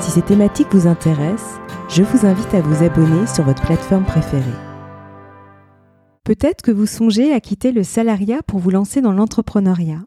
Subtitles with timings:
[0.00, 4.44] Si ces thématiques vous intéressent, je vous invite à vous abonner sur votre plateforme préférée.
[6.24, 10.04] Peut-être que vous songez à quitter le salariat pour vous lancer dans l'entrepreneuriat.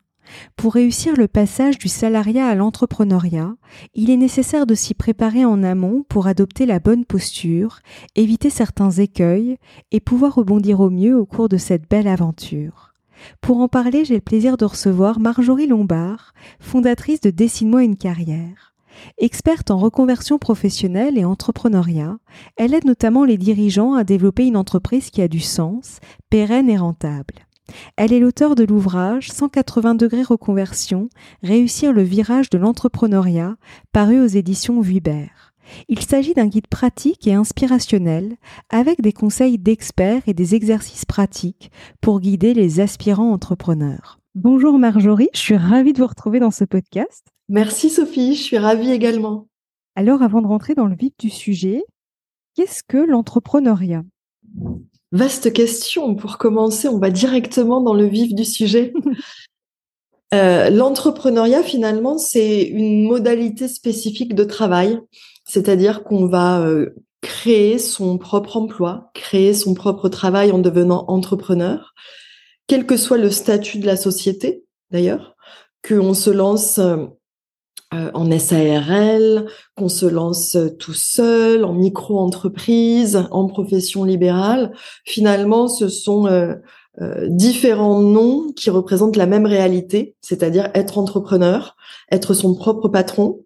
[0.56, 3.56] Pour réussir le passage du salariat à l'entrepreneuriat,
[3.94, 7.80] il est nécessaire de s'y préparer en amont pour adopter la bonne posture,
[8.16, 9.58] éviter certains écueils
[9.92, 12.94] et pouvoir rebondir au mieux au cours de cette belle aventure.
[13.42, 18.71] Pour en parler, j'ai le plaisir de recevoir Marjorie Lombard, fondatrice de Dessine-moi une carrière.
[19.18, 22.18] Experte en reconversion professionnelle et entrepreneuriat,
[22.58, 26.78] elle aide notamment les dirigeants à développer une entreprise qui a du sens, pérenne et
[26.78, 27.36] rentable.
[27.96, 31.10] Elle est l'auteur de l'ouvrage 180 degrés reconversion,
[31.44, 33.56] réussir le virage de l'entrepreneuriat,
[33.92, 35.54] paru aux éditions Vuibert.
[35.88, 38.36] Il s'agit d'un guide pratique et inspirationnel,
[38.70, 44.20] avec des conseils d'experts et des exercices pratiques pour guider les aspirants entrepreneurs.
[44.36, 47.31] Bonjour Marjorie, je suis ravie de vous retrouver dans ce podcast.
[47.54, 49.50] Merci Sophie, je suis ravie également.
[49.98, 51.84] Alors avant de rentrer dans le vif du sujet,
[52.56, 54.04] qu'est-ce que l'entrepreneuriat?
[55.12, 56.16] Vaste question.
[56.16, 58.94] Pour commencer, on va directement dans le vif du sujet.
[60.34, 65.02] euh, l'entrepreneuriat, finalement, c'est une modalité spécifique de travail,
[65.44, 71.94] c'est-à-dire qu'on va euh, créer son propre emploi, créer son propre travail en devenant entrepreneur,
[72.68, 75.36] quel que soit le statut de la société, d'ailleurs,
[75.86, 76.80] qu'on se lance
[77.94, 84.74] euh, euh, en SARL, qu'on se lance tout seul, en micro-entreprise, en profession libérale.
[85.06, 86.56] Finalement, ce sont euh,
[87.02, 91.76] euh, différents noms qui représentent la même réalité, c'est-à-dire être entrepreneur,
[92.12, 93.40] être son propre patron,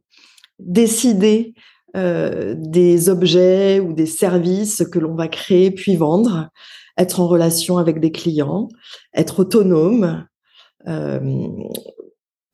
[0.59, 1.53] décider
[1.97, 6.49] des objets ou des services que l'on va créer puis vendre,
[6.97, 8.67] être en relation avec des clients,
[9.13, 10.25] être autonome,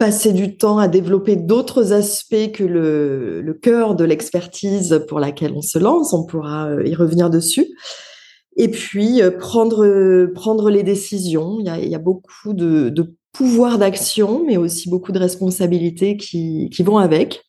[0.01, 5.61] passer du temps à développer d'autres aspects que le, cœur de l'expertise pour laquelle on
[5.61, 6.11] se lance.
[6.11, 7.67] On pourra euh, y revenir dessus.
[8.55, 11.57] Et puis euh, prendre prendre les décisions.
[11.59, 15.19] Il y a, il y a beaucoup de, de pouvoir d'action, mais aussi beaucoup de
[15.19, 17.43] responsabilités qui, qui vont avec.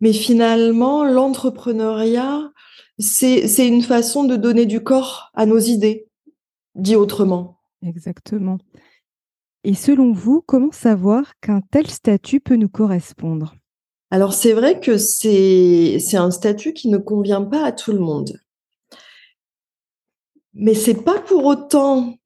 [0.00, 2.52] Mais finalement, l'entrepreneuriat,
[3.00, 6.06] c'est une façon de donner du corps à nos idées,
[6.76, 7.58] dit autrement.
[7.84, 8.58] Exactement.
[9.64, 13.54] Et selon vous, comment savoir qu'un tel statut peut nous correspondre?
[14.10, 18.38] Alors c'est vrai que c'est un statut qui ne convient pas à tout le monde.
[20.54, 22.16] Mais c'est pas pour autant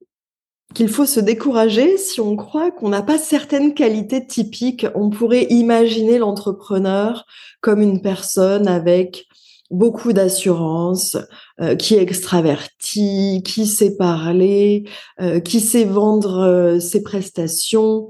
[0.73, 4.85] qu'il faut se décourager si on croit qu'on n'a pas certaines qualités typiques.
[4.95, 7.25] On pourrait imaginer l'entrepreneur
[7.61, 9.27] comme une personne avec
[9.69, 11.17] beaucoup d'assurance,
[11.59, 14.87] euh, qui est extraverti, qui sait parler,
[15.21, 18.07] euh, qui sait vendre euh, ses prestations.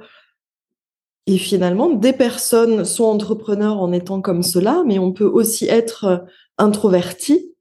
[1.26, 6.26] Et finalement, des personnes sont entrepreneurs en étant comme cela, mais on peut aussi être
[6.58, 7.54] introverti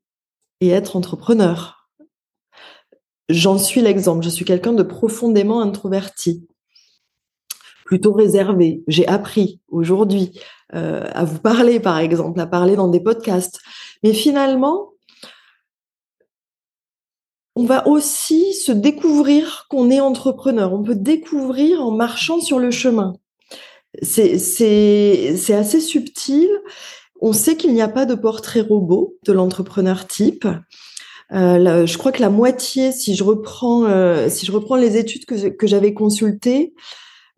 [0.60, 1.88] et être entrepreneur.
[3.28, 4.24] J'en suis l'exemple.
[4.24, 6.46] Je suis quelqu'un de profondément introverti,
[7.84, 8.84] plutôt réservé.
[8.86, 10.38] J'ai appris aujourd'hui
[10.72, 13.60] à vous parler, par exemple, à parler dans des podcasts.
[14.02, 14.92] Mais finalement,
[17.56, 20.74] on va aussi se découvrir qu'on est entrepreneur.
[20.74, 23.14] On peut découvrir en marchant sur le chemin.
[24.02, 26.50] C'est assez subtil.
[27.22, 30.46] On sait qu'il n'y a pas de portrait robot de l'entrepreneur type.
[31.32, 35.24] Euh, je crois que la moitié, si je reprends, euh, si je reprends les études
[35.24, 36.74] que, que j'avais consultées,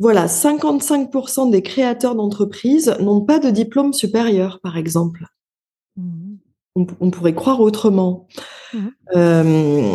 [0.00, 5.26] voilà, 55% des créateurs d'entreprises n'ont pas de diplôme supérieur, par exemple.
[7.00, 8.26] On, pourrait croire autrement.
[8.72, 8.86] Mmh.
[9.16, 9.94] Euh,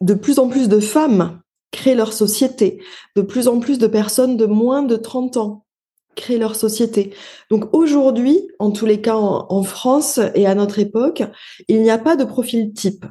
[0.00, 1.40] de plus en plus de femmes
[1.72, 2.82] créent leur société,
[3.16, 5.66] de plus en plus de personnes de moins de 30 ans
[6.14, 7.14] créent leur société.
[7.50, 11.22] Donc aujourd'hui, en tous les cas en, France et à notre époque,
[11.68, 13.04] il n'y a pas de profil type.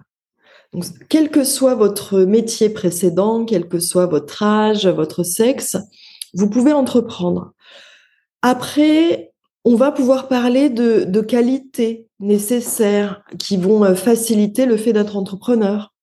[0.74, 5.78] Donc, quel que soit votre métier précédent, quel que soit votre âge, votre sexe,
[6.34, 7.54] vous pouvez entreprendre.
[8.42, 9.32] Après,
[9.66, 15.18] on va pouvoir parler de, de qualités nécessaires qui vont euh, faciliter le fait d'être
[15.18, 15.94] entrepreneur.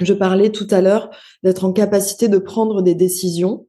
[0.00, 1.10] Je parlais tout à l'heure
[1.44, 3.66] d'être en capacité de prendre des décisions.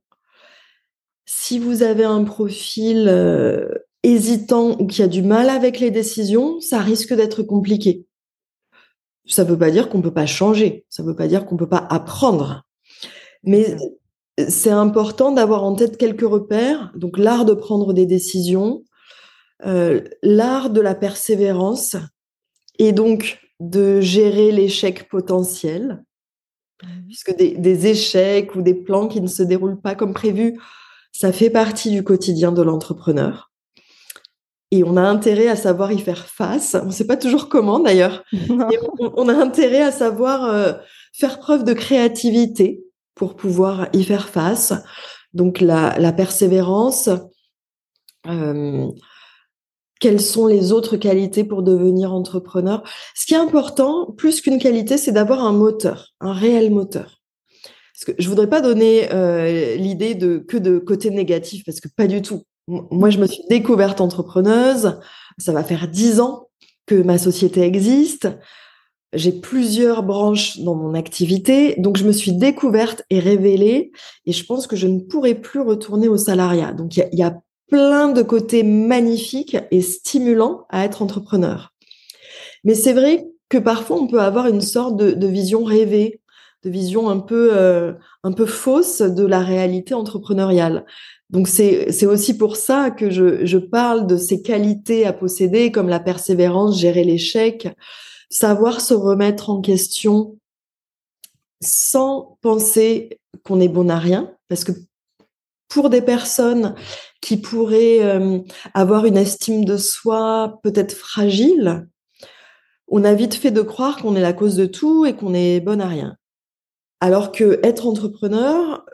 [1.26, 3.70] Si vous avez un profil euh,
[4.02, 8.06] hésitant ou qui a du mal avec les décisions, ça risque d'être compliqué.
[9.26, 11.46] Ça ne veut pas dire qu'on ne peut pas changer, ça ne veut pas dire
[11.46, 12.64] qu'on ne peut pas apprendre.
[13.44, 13.78] Mais
[14.50, 16.92] c'est important d'avoir en tête quelques repères.
[16.96, 18.84] Donc l'art de prendre des décisions,
[19.66, 21.96] euh, l'art de la persévérance
[22.80, 26.04] et donc de gérer l'échec potentiel.
[26.82, 26.88] Mmh.
[27.08, 30.60] Puisque des, des, échecs ou des plans qui ne se déroulent pas comme prévu,
[31.12, 33.52] ça fait partie du quotidien de l'entrepreneur.
[34.74, 36.76] Et on a intérêt à savoir y faire face.
[36.82, 38.24] On ne sait pas toujours comment d'ailleurs.
[39.16, 40.74] On, a intérêt à savoir euh,
[41.14, 42.84] faire preuve de créativité
[43.14, 44.74] pour pouvoir y faire face.
[45.34, 47.08] Donc la, la persévérance.
[48.26, 48.88] Euh,
[50.04, 52.84] quelles sont les autres qualités pour devenir entrepreneur
[53.16, 57.22] Ce qui est important, plus qu'une qualité, c'est d'avoir un moteur, un réel moteur.
[57.94, 61.88] Parce que je voudrais pas donner euh, l'idée de que de côté négatif, parce que
[61.88, 62.42] pas du tout.
[62.68, 65.00] Moi, je me suis découverte entrepreneuse.
[65.38, 66.50] Ça va faire dix ans
[66.86, 68.28] que ma société existe.
[69.14, 73.94] J'ai plusieurs branches dans mon activité, donc je me suis découverte et révélée,
[74.26, 76.74] et je pense que je ne pourrai plus retourner au salariat.
[76.74, 77.40] Donc il y, y, a
[77.74, 81.74] plein de côtés magnifiques et stimulants à être entrepreneur.
[82.64, 86.22] Mais c'est vrai que parfois on peut avoir une sorte de, vision rêvée,
[86.64, 87.94] de vision un peu euh,
[88.24, 90.86] un peu fausse de la réalité entrepreneuriale.
[91.32, 95.90] Donc c'est aussi pour ça que je, je parle de ces qualités à posséder comme
[95.90, 97.68] la persévérance, gérer l'échec,
[98.30, 100.38] savoir se remettre en question
[101.60, 104.74] sans penser qu'on est bon à rien, parce que
[105.74, 106.76] pour des personnes
[107.20, 108.40] qui pourraient euh,
[108.76, 111.88] avoir une estime de soi peut-être fragile,
[112.88, 115.60] on a vite fait de croire qu'on est la cause de tout et qu'on est
[115.62, 116.16] bon à rien.
[117.00, 118.86] Alors que être entrepreneur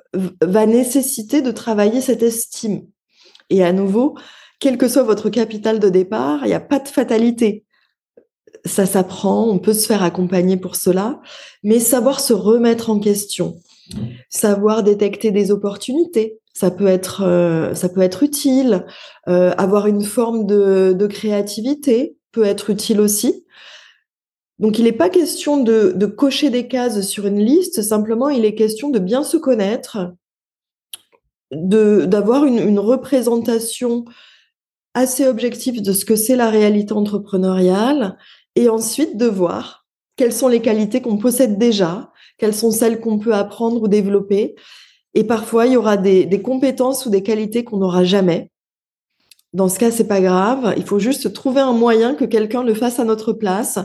[0.41, 2.87] va nécessiter de travailler cette estime.
[3.49, 4.15] Et à nouveau,
[4.61, 7.65] quel que soit votre capital de départ, il n'y a pas de fatalité.
[8.63, 11.19] Ça s'apprend, on peut se faire accompagner pour cela,
[11.61, 13.57] mais savoir se remettre en question,
[14.29, 18.85] savoir détecter des opportunités, ça peut être, euh, ça peut être utile.
[19.27, 23.45] Euh, avoir une forme de, de créativité peut être utile aussi.
[24.59, 28.43] Donc, il n'est pas question de, de, cocher des cases sur une liste, simplement, il
[28.43, 30.13] est question de bien se connaître,
[31.51, 34.03] d'avoir une, une, représentation
[34.93, 38.17] assez objective de ce que c'est la réalité entrepreneuriale,
[38.55, 39.87] et ensuite de voir
[40.17, 44.55] quelles sont les qualités qu'on possède déjà, quelles sont celles qu'on peut apprendre ou développer.
[45.13, 48.51] Et parfois, il y aura des, compétences ou des qualités qu'on n'aura jamais.
[49.53, 50.73] Dans ce cas, c'est pas grave.
[50.77, 53.79] Il faut juste trouver un moyen que quelqu'un le fasse à notre place,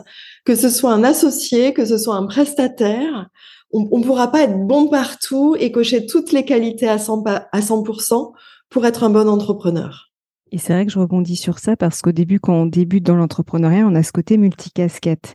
[0.44, 3.28] que ce soit un associé, que ce soit un prestataire.
[3.72, 7.60] On ne pourra pas être bon partout et cocher toutes les qualités à 100%, à
[7.60, 8.32] 100%
[8.68, 10.10] pour être un bon entrepreneur.
[10.52, 13.16] Et c'est vrai que je rebondis sur ça parce qu'au début, quand on débute dans
[13.16, 15.34] l'entrepreneuriat, on a ce côté multicasquette.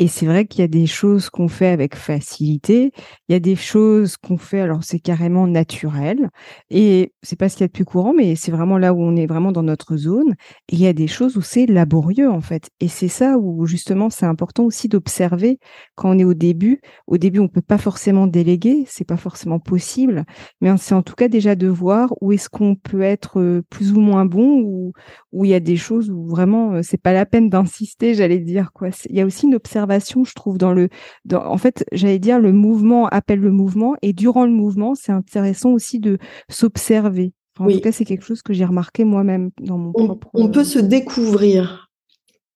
[0.00, 2.92] Et c'est vrai qu'il y a des choses qu'on fait avec facilité,
[3.28, 6.30] il y a des choses qu'on fait, alors c'est carrément naturel,
[6.70, 9.02] et c'est pas ce qu'il y a de plus courant, mais c'est vraiment là où
[9.02, 10.36] on est vraiment dans notre zone.
[10.68, 12.70] Et il y a des choses où c'est laborieux en fait.
[12.78, 15.58] Et c'est ça où justement c'est important aussi d'observer
[15.96, 16.80] quand on est au début.
[17.08, 20.24] Au début, on peut pas forcément déléguer, c'est pas forcément possible,
[20.60, 23.92] mais c'est en tout cas déjà de voir où est-ce qu'on peut être euh, plus
[23.92, 24.92] ou moins bon, ou
[25.32, 28.38] où il y a des choses où vraiment euh, c'est pas la peine d'insister, j'allais
[28.38, 28.90] dire quoi.
[29.10, 30.88] Il y a aussi une observation je trouve, dans le,
[31.32, 35.70] en fait, j'allais dire, le mouvement appelle le mouvement, et durant le mouvement, c'est intéressant
[35.70, 36.18] aussi de
[36.48, 37.32] s'observer.
[37.58, 40.28] en tout cas, c'est quelque chose que j'ai remarqué moi-même dans mon on, propre.
[40.34, 41.88] On peut se découvrir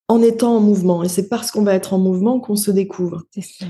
[0.09, 3.23] en étant en mouvement, et c'est parce qu'on va être en mouvement qu'on se découvre.
[3.41, 3.65] Ça,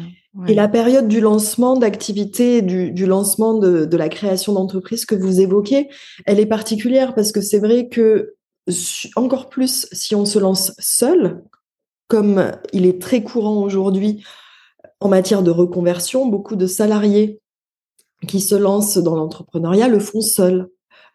[0.49, 5.15] Et la période du lancement d'activité, du, du, lancement de, de la création d'entreprise que
[5.15, 5.89] vous évoquez,
[6.27, 8.35] elle est particulière parce que c'est vrai que
[9.17, 11.43] encore plus si on se lance seul,
[12.13, 14.23] comme il est très courant aujourd'hui
[15.01, 17.41] en matière de reconversion, beaucoup de salariés
[18.29, 20.69] qui se lancent dans l'entrepreneuriat le font seuls,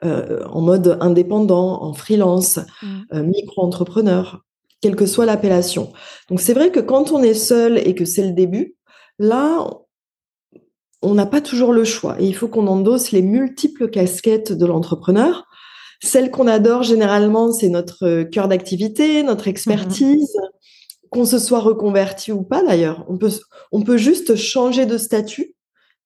[0.04, 2.88] euh, en mode indépendant, en freelance, mmh.
[3.14, 4.44] euh, micro-entrepreneur,
[4.82, 5.94] quelle que soit l'appellation.
[6.30, 8.76] Donc c'est vrai que quand on est seul et que c'est le début,
[9.20, 9.70] là,
[11.04, 14.66] on n'a pas toujours le choix et il faut qu'on endosse les multiples casquettes de
[14.66, 15.46] l'entrepreneur.
[16.02, 20.38] Celle qu'on adore généralement, c'est notre cœur d'activité, notre mmh expertise,
[21.10, 23.06] qu'on se soit reconverti ou pas d'ailleurs.
[23.10, 23.18] On
[23.82, 25.56] peut, juste changer de statut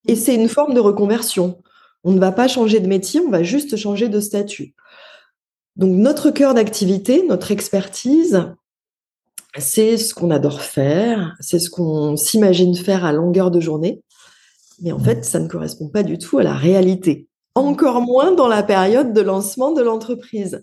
[0.07, 1.61] et c'est une forme de reconversion.
[2.03, 4.73] On ne va pas changer de métier, on va juste changer de statut.
[5.75, 8.45] Donc notre cœur d'activité, notre expertise,
[9.57, 14.01] c'est ce qu'on adore faire, c'est ce qu'on s'imagine faire à longueur de journée.
[14.81, 17.27] Mais en fait, ça ne correspond pas du tout à la réalité.
[17.53, 20.61] Encore moins dans la période de lancement de l'entreprise.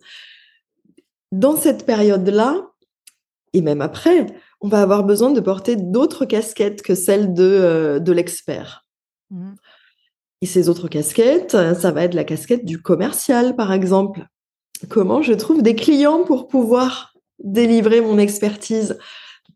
[1.30, 2.68] dans cette période-là,
[3.52, 4.26] et même après,
[4.60, 8.86] on va avoir besoin de porter d'autres casquettes que celles de, euh, de l'expert.
[9.30, 9.52] Mmh.
[10.40, 14.26] Et ces autres casquettes, ça va être la casquette du commercial, par exemple.
[14.88, 17.12] Comment je trouve des clients pour pouvoir
[17.42, 18.98] délivrer mon expertise?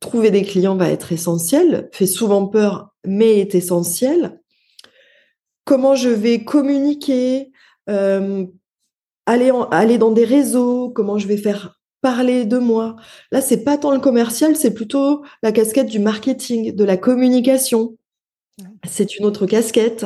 [0.00, 4.40] Trouver des clients va être essentiel, fait souvent peur, mais est essentiel.
[5.64, 7.52] Comment je vais communiquer,
[7.88, 8.44] euh,
[9.26, 12.96] aller, aller dans des réseaux, comment je vais faire parler de moi.
[13.30, 17.96] Là, c'est pas tant le commercial, c'est plutôt la casquette du marketing, de la communication.
[18.86, 20.04] C'est une autre casquette.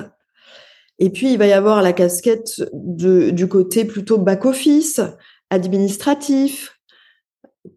[0.98, 5.00] Et puis, il va y avoir la casquette du côté plutôt back-office,
[5.50, 6.78] administratif,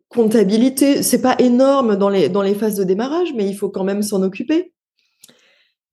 [0.10, 1.02] comptabilité.
[1.02, 4.04] C'est pas énorme dans les, dans les phases de démarrage, mais il faut quand même
[4.04, 4.74] s'en occuper.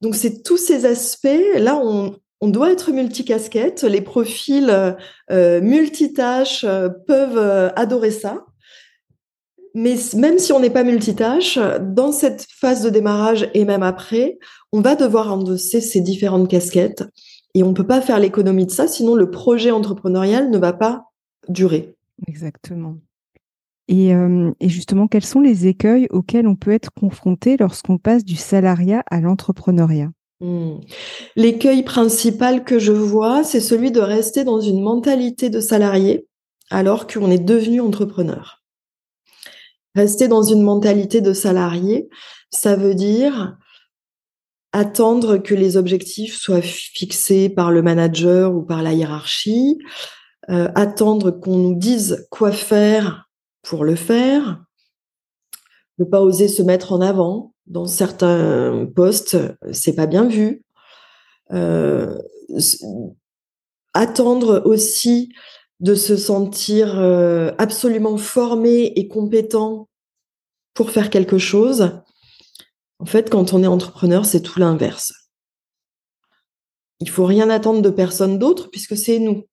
[0.03, 1.29] Donc, c'est tous ces aspects.
[1.57, 2.17] Là, on,
[2.47, 3.83] on doit être multicasquette.
[3.83, 4.93] Les profils euh,
[5.33, 8.47] euh, multitâches euh, peuvent adorer ça.
[9.75, 14.39] Mais même si on n'est pas multitâche, dans cette phase de démarrage et même après,
[14.73, 17.03] on va devoir endosser ces différentes casquettes.
[17.55, 20.73] Et on ne peut pas faire l'économie de ça, sinon le projet entrepreneurial ne va
[20.73, 21.07] pas
[21.49, 21.97] durer.
[22.29, 22.97] Exactement.
[23.89, 24.13] Et,
[24.61, 29.05] et, justement, quels sont les écueils auxquels on peut être confronté lorsqu'on passe du salariat
[29.11, 30.11] à l'entrepreneuriat?
[30.41, 30.81] Hmm.
[31.35, 36.27] L'écueil principal que je vois, c'est celui de rester dans une mentalité de salarié
[36.71, 38.63] alors qu'on est devenu entrepreneur.
[39.95, 42.09] Rester dans une mentalité de salarié,
[42.51, 43.57] ça veut dire
[44.73, 49.79] attendre que les objectifs soient fixés par le manager ou par la hiérarchie,
[50.51, 53.31] euh, attendre qu'on nous dise quoi faire
[53.63, 54.63] pour le faire,
[55.99, 59.37] ne pas oser se mettre en avant, dans certains postes,
[59.73, 60.63] c'est pas bien vu.
[61.53, 62.17] Euh,
[63.95, 65.33] attendre aussi
[65.81, 69.89] de se sentir euh, absolument formé et compétent
[70.75, 72.01] pour faire quelque chose.
[72.99, 75.13] En fait, quand on est entrepreneur, c'est tout l'inverse.
[77.01, 79.45] Il faut rien attendre de personne d'autre puisque c'est nous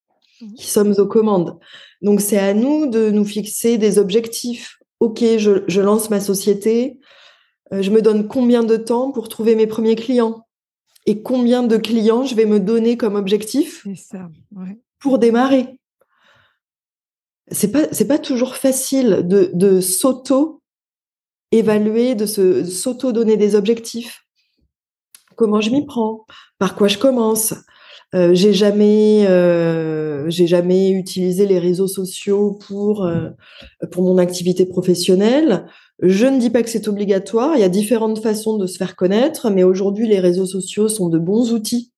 [0.42, 0.54] mmh.
[0.54, 1.60] qui sommes aux commandes.
[2.02, 4.78] Donc c'est à nous de nous fixer des objectifs.
[5.00, 7.00] Ok, je, je lance ma société.
[7.74, 10.46] Euh, je me donne combien de temps pour trouver mes premiers clients
[11.06, 13.86] et combien de clients je vais me donner comme objectif
[15.00, 15.80] pour démarrer?
[17.52, 20.62] C'est pas c'est pas toujours facile de, de s'auto
[21.52, 24.26] évaluer, de se s'auto donner des objectifs.
[25.36, 26.26] Comment je m'y prends?
[26.58, 27.54] Par quoi je commence?
[28.16, 33.10] Euh, J'ai jamais euh, j'ai jamais utilisé les réseaux sociaux pour
[33.92, 35.66] pour mon activité professionnelle.
[36.02, 38.96] Je ne dis pas que c'est obligatoire, il y a différentes façons de se faire
[38.96, 41.92] connaître, mais aujourd'hui les réseaux sociaux sont de bons outils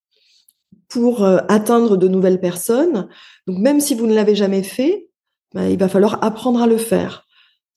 [0.87, 3.07] pour euh, atteindre de nouvelles personnes.
[3.47, 5.09] Donc même si vous ne l'avez jamais fait,
[5.53, 7.25] bah, il va falloir apprendre à le faire,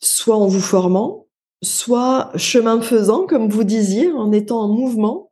[0.00, 1.28] soit en vous formant,
[1.62, 5.30] soit chemin faisant, comme vous disiez, en étant en mouvement.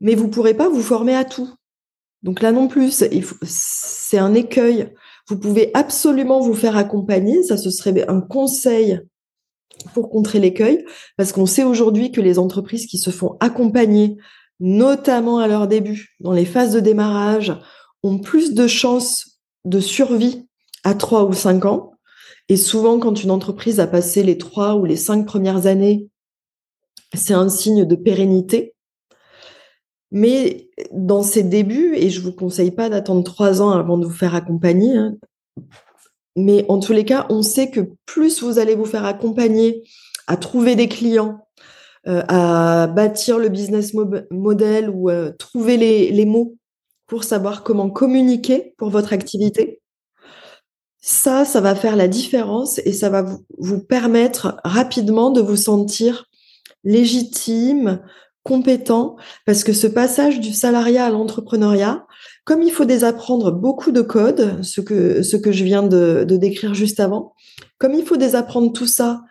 [0.00, 1.48] Mais vous ne pourrez pas vous former à tout.
[2.22, 3.04] Donc là non plus,
[3.42, 4.92] c'est un écueil.
[5.28, 7.42] Vous pouvez absolument vous faire accompagner.
[7.42, 9.00] Ça, ce serait un conseil
[9.92, 10.84] pour contrer l'écueil,
[11.16, 14.16] parce qu'on sait aujourd'hui que les entreprises qui se font accompagner,
[14.60, 17.56] notamment à leur début, dans les phases de démarrage,
[18.02, 20.46] ont plus de chances de survie
[20.84, 21.92] à trois ou cinq ans.
[22.48, 26.08] Et souvent, quand une entreprise a passé les trois ou les cinq premières années,
[27.14, 28.74] c'est un signe de pérennité.
[30.10, 34.12] Mais dans ces débuts, et je vous conseille pas d'attendre trois ans avant de vous
[34.12, 35.16] faire accompagner, hein,
[36.36, 39.84] mais en tous les cas, on sait que plus vous allez vous faire accompagner
[40.26, 41.46] à trouver des clients,
[42.06, 43.92] euh, à bâtir le business
[44.30, 46.56] model ou euh, trouver les, mots
[47.06, 49.80] pour savoir comment communiquer pour votre activité,
[51.00, 55.56] ça, ça va faire la différence et ça va vous, vous permettre rapidement de vous
[55.56, 56.26] sentir
[56.82, 58.00] légitime,
[58.44, 62.06] compétent, parce que ce passage du salariat à l'entrepreneuriat,
[62.44, 66.74] comme il faut désapprendre beaucoup de codes, ce que, ce que je viens de, décrire
[66.74, 67.34] juste avant,
[67.78, 69.22] comme il faut désapprendre tout ça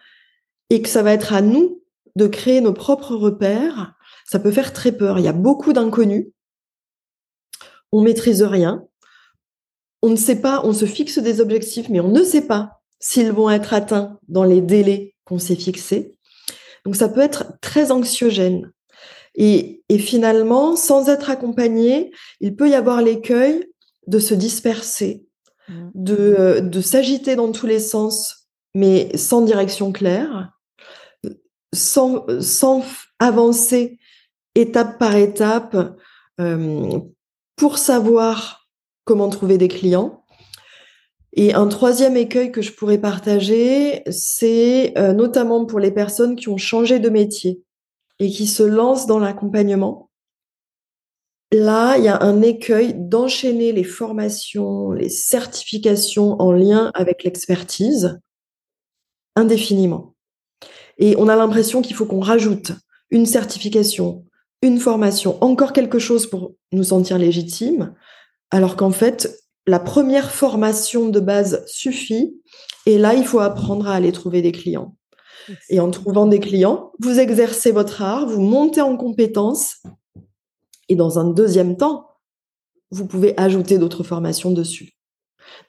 [0.71, 1.81] et que ça va être à nous
[2.15, 3.93] de créer nos propres repères,
[4.25, 5.19] ça peut faire très peur.
[5.19, 6.27] Il y a beaucoup d'inconnus.
[7.91, 8.83] On maîtrise rien.
[10.01, 13.31] On ne sait pas, on se fixe des objectifs, mais on ne sait pas s'ils
[13.31, 16.17] vont être atteints dans les délais qu'on s'est fixés.
[16.83, 18.72] Donc ça peut être très anxiogène.
[19.35, 23.69] Et, finalement, sans être accompagné, il peut y avoir l'écueil
[24.07, 25.27] de se disperser,
[25.69, 25.89] mmh.
[25.93, 30.51] de, de s'agiter dans tous les sens, mais sans direction claire,
[31.73, 32.83] sans, sans
[33.19, 33.99] avancer
[34.55, 35.95] étape par étape
[36.39, 36.99] euh,
[37.55, 38.67] pour savoir
[39.05, 40.23] comment trouver des clients.
[41.35, 46.47] Et un troisième écueil que je pourrais partager, c'est euh, notamment pour les personnes qui
[46.49, 47.62] ont changé de métier
[48.23, 50.09] et qui se lancent dans l'accompagnement.
[51.51, 58.19] Là, il y a un écueil d'enchaîner les formations, les certifications en lien avec l'expertise
[59.35, 60.15] indéfiniment.
[60.97, 62.71] Et on a l'impression qu'il faut qu'on rajoute
[63.11, 64.25] une certification,
[64.61, 67.93] une formation, encore quelque chose pour nous sentir légitimes,
[68.51, 69.37] alors qu'en fait,
[69.67, 72.39] la première formation de base suffit.
[72.85, 74.95] Et là, il faut apprendre à aller trouver des clients.
[75.69, 79.83] Et en trouvant des clients, vous exercez votre art, vous montez en compétences.
[80.89, 82.07] Et dans un deuxième temps,
[82.91, 84.93] vous pouvez ajouter d'autres formations dessus.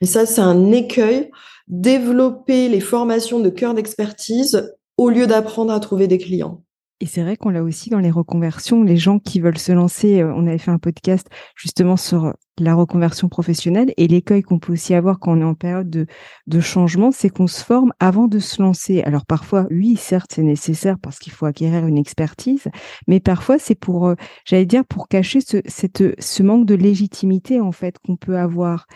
[0.01, 1.31] Mais ça, c'est un écueil.
[1.69, 6.64] Développer les formations de cœur d'expertise au lieu d'apprendre à trouver des clients.
[7.01, 10.23] Et c'est vrai qu'on l'a aussi dans les reconversions, les gens qui veulent se lancer.
[10.23, 14.73] Euh, on avait fait un podcast justement sur la reconversion professionnelle et l'écueil qu'on peut
[14.73, 16.07] aussi avoir quand on est en période de,
[16.47, 19.03] de changement, c'est qu'on se forme avant de se lancer.
[19.03, 22.69] Alors parfois, oui, certes, c'est nécessaire parce qu'il faut acquérir une expertise,
[23.09, 27.61] mais parfois c'est pour, euh, j'allais dire, pour cacher ce, cette, ce manque de légitimité
[27.61, 28.87] en fait qu'on peut avoir.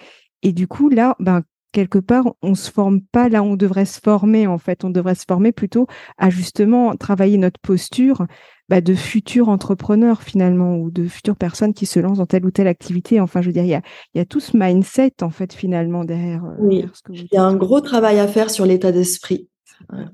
[0.43, 1.43] Et du coup, là, ben,
[1.79, 4.49] quelque part, on se forme pas là où on devrait se former.
[4.49, 8.27] En fait, on devrait se former plutôt à justement travailler notre posture
[8.69, 12.51] bah, de futurs entrepreneurs finalement ou de futures personnes qui se lancent dans telle ou
[12.51, 13.21] telle activité.
[13.21, 13.81] Enfin, je veux dire, il
[14.17, 16.45] y a, tout ce mindset en fait finalement derrière.
[16.45, 19.49] Euh, il y a un gros travail à faire sur l'état d'esprit.
[19.93, 20.05] Euh,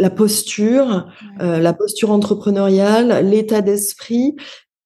[0.00, 1.06] la posture,
[1.40, 4.34] euh, la posture entrepreneuriale, l'état d'esprit,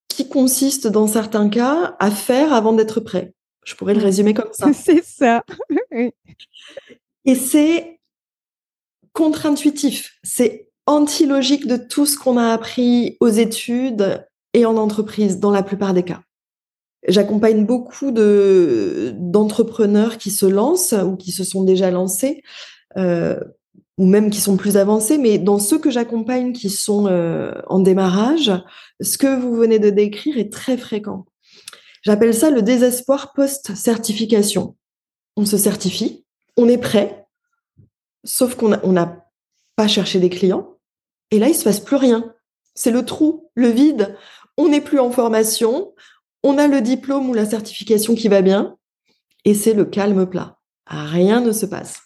[0.09, 3.33] qui consiste dans certains cas à faire avant d'être prêt.
[3.67, 4.73] Je pourrais le résumer comme ça.
[4.73, 5.45] c'est ça.
[7.25, 8.01] Et c'est
[9.13, 10.19] contre-intuitif.
[10.23, 15.65] C'est anti-logique de tout ce qu'on a appris aux études et en entreprise dans la
[15.65, 16.23] plupart des cas.
[17.09, 22.43] J'accompagne beaucoup de d'entrepreneurs qui se lancent ou qui se sont déjà lancés
[22.97, 23.39] euh,
[23.99, 27.81] ou même qui sont plus avancés, mais dans ceux que j'accompagne qui sont euh, en
[27.81, 28.53] démarrage,
[29.01, 31.27] ce que vous venez de décrire est très fréquent.
[32.07, 34.77] J'appelle ça le désespoir post-certification.
[35.37, 36.25] On se certifie,
[36.57, 37.27] on est prêt,
[38.23, 39.27] sauf qu'on n'a
[39.75, 40.79] pas cherché des clients,
[41.33, 42.33] et là, il se passe plus rien.
[42.77, 44.17] C'est le trou, le vide.
[44.57, 45.95] On n'est plus en formation,
[46.45, 48.77] on a le diplôme ou la certification qui va bien,
[49.45, 50.61] et c'est le calme plat.
[50.87, 52.03] Rien ne se passe.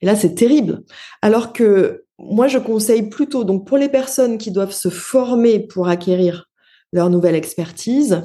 [0.00, 0.84] Et là, c'est terrible.
[1.20, 5.88] Alors que moi, je conseille plutôt, donc pour les personnes qui doivent se former pour
[5.88, 6.46] acquérir
[6.94, 8.22] leur nouvelle expertise,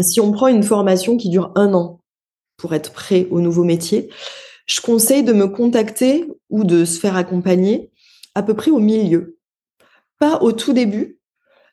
[0.00, 2.00] si on prend une formation qui dure un an
[2.56, 4.10] pour être prêt au nouveau métier,
[4.66, 7.90] je conseille de me contacter ou de se faire accompagner
[8.34, 9.38] à peu près au milieu.
[10.18, 11.18] Pas au tout début,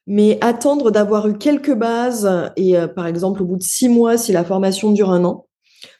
[0.07, 4.17] mais attendre d'avoir eu quelques bases et euh, par exemple au bout de six mois,
[4.17, 5.47] si la formation dure un an,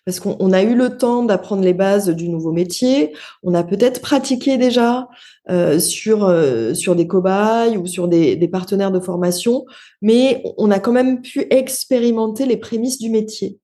[0.06, 4.02] parce qu'on a eu le temps d'apprendre les bases du nouveau métier, on a peut-être
[4.02, 5.08] pratiqué déjà
[5.50, 9.66] euh, sur euh, sur des cobayes ou sur des, des, partenaires de formation,
[10.02, 13.58] mais on a quand même pu expérimenter les prémices du métier.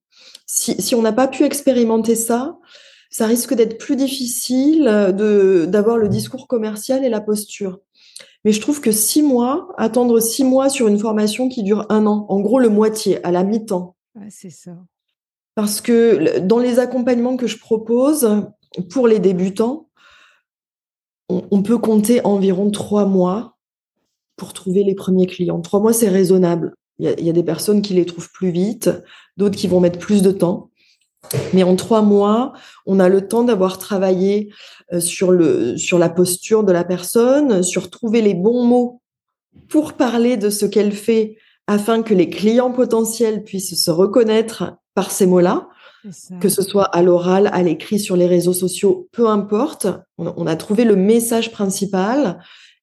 [0.48, 2.58] Si, si on n'a pas pu expérimenter ça,
[3.12, 4.86] ça risque d'être plus difficile
[5.16, 7.80] de d'avoir le discours commercial et la posture.
[8.44, 12.08] Mais je trouve que six mois, attendre six mois sur une formation qui dure un
[12.08, 13.96] an, en gros le moitié, à la mi-temps.
[14.30, 14.72] c'est ça.
[15.54, 18.48] Parce que dans les accompagnements que je propose
[18.90, 19.87] pour les débutants,
[21.30, 23.58] on, peut compter environ trois mois
[24.38, 25.62] pour trouver les premiers clients.
[25.62, 26.74] Trois mois, c'est raisonnable.
[27.00, 28.90] Il y, a, des personnes qui les trouvent plus vite,
[29.36, 30.72] d'autres qui vont mettre plus de temps.
[31.54, 32.54] Mais en trois mois,
[32.86, 34.52] on a le temps d'avoir travaillé
[34.94, 39.02] euh, sur, le, sur la posture de la personne, sur trouver les bons mots
[39.70, 41.38] pour parler de ce qu'elle fait
[41.68, 45.68] afin que les clients potentiels puissent se reconnaître par ces mots-là,
[46.40, 49.88] que ce soit à l'oral, à l'écrit, sur les réseaux sociaux, peu importe.
[50.18, 52.40] On, a trouvé le message principal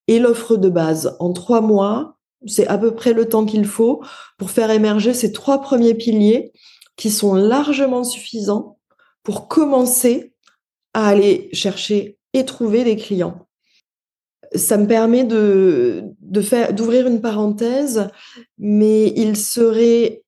[0.07, 1.15] et l'offre de base.
[1.19, 4.03] En trois mois, c'est à peu près le temps qu'il faut
[4.37, 6.51] pour faire émerger ces trois premiers piliers
[6.95, 8.77] qui sont largement suffisants
[9.23, 10.33] pour commencer
[10.93, 13.47] à aller chercher et trouver des clients.
[14.53, 18.07] Ça me permet de, de faire d'ouvrir une parenthèse,
[18.57, 20.24] mais il serait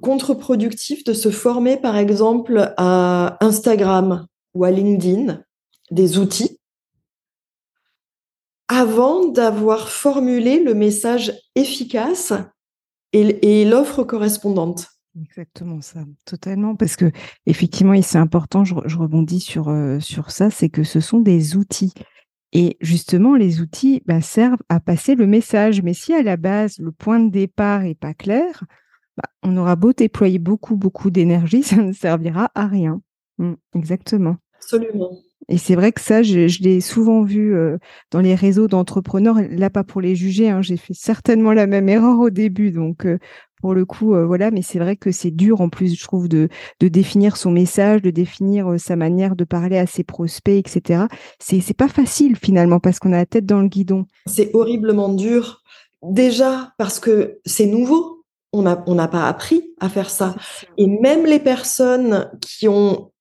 [0.00, 5.42] contre-productif de se former, par exemple, à Instagram ou à LinkedIn,
[5.90, 6.58] des outils,
[8.68, 12.32] avant d'avoir formulé le message efficace
[13.12, 14.88] et, l'offre correspondante.
[15.20, 17.10] Exactement ça, totalement, parce que
[17.44, 18.64] effectivement, c'est important.
[18.64, 21.92] Je, rebondis sur euh, sur ça, c'est que ce sont des outils.
[22.54, 25.82] Et justement, les outils bah, servent à passer le message.
[25.82, 28.64] Mais si à la base, le point de départ est pas clair,
[29.16, 33.00] bah, on aura beau déployer beaucoup, beaucoup d'énergie, ça ne servira à rien.
[33.38, 34.36] Mmh, exactement.
[34.56, 35.18] Absolument.
[35.48, 37.76] Et c'est vrai que ça, je, l'ai souvent vu euh,
[38.10, 39.36] dans les réseaux d'entrepreneurs.
[39.50, 42.70] Là, pas pour les juger, hein, j'ai fait certainement la même erreur au début.
[42.70, 43.18] Donc, euh,
[43.60, 44.50] pour le coup, euh, voilà.
[44.50, 46.48] Mais c'est vrai que c'est dur, en plus, je trouve, de,
[46.80, 51.04] de définir son message, de définir sa manière de parler à ses prospects, etc.
[51.40, 54.06] C'est, c'est pas facile finalement parce qu'on a la tête dans le guidon.
[54.26, 55.62] C'est horriblement dur.
[56.02, 58.21] Déjà parce que c'est nouveau.
[58.52, 60.34] On n'a on pas appris à faire ça.
[60.76, 63.12] Et même les personnes qui ont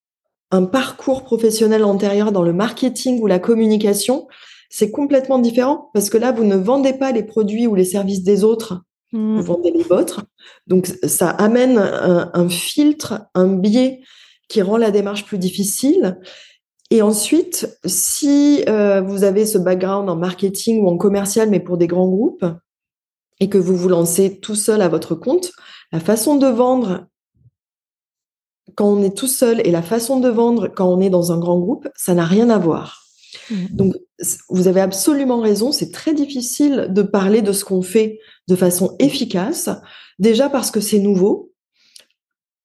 [0.52, 4.28] un parcours professionnel antérieur dans le marketing ou la communication,
[4.70, 8.24] c'est complètement différent parce que là, vous ne vendez pas les produits ou les services
[8.24, 8.82] des autres,
[9.13, 9.38] mmh.
[9.38, 10.26] vous vendez les vôtres.
[10.67, 14.02] Donc, ça amène un, filtre, un biais
[14.50, 16.20] qui rend la démarche plus difficile.
[16.89, 21.78] Et ensuite, si euh, vous avez ce background en marketing ou en commercial, mais pour
[21.78, 22.46] des grands groupes,
[23.41, 25.51] et que vous vous lancez tout seul à votre compte,
[25.91, 27.08] la façon de vendre
[28.75, 31.39] quand on est tout seul et la façon de vendre quand on est dans un
[31.39, 33.04] grand groupe, ça n'a rien à voir.
[33.49, 33.65] Mmh.
[33.71, 33.95] Donc,
[34.49, 38.95] vous avez absolument raison, c'est très difficile de parler de ce qu'on fait de façon
[38.99, 39.69] efficace,
[40.19, 41.51] déjà parce que c'est nouveau.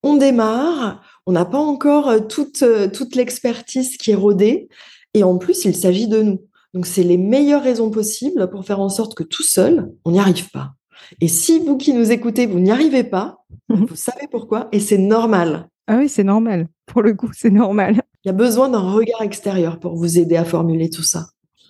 [0.03, 4.69] On démarre, on n'a pas encore euh, toute, euh, toute l'expertise qui est rodée,
[5.15, 6.46] et en plus, il s'agit de nous.
[6.77, 10.21] Donc, c'est les meilleures raisons possibles pour faire en sorte que tout seul, on n'y
[10.21, 10.75] arrive pas.
[11.23, 13.39] Et si vous qui nous écoutez, vous n'y arrivez pas,
[13.71, 13.87] mmh.
[13.87, 15.71] vous savez pourquoi, et c'est normal.
[15.87, 16.69] Ah oui, c'est normal.
[16.85, 18.03] Pour le coup, c'est normal.
[18.25, 21.29] Il y a besoin d'un regard extérieur pour vous aider à formuler tout ça.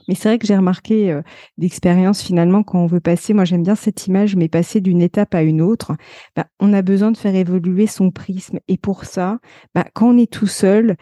[0.09, 1.23] Mais c'est vrai que j'ai remarqué euh,
[1.57, 5.35] d'expérience finalement quand on veut passer, moi j'aime bien cette image, mais passer d'une étape
[5.35, 5.93] à une autre,
[6.35, 8.59] bah, on a besoin de faire évoluer son prisme.
[8.67, 9.39] Et pour ça,
[9.75, 10.97] bah, quand on est tout seul,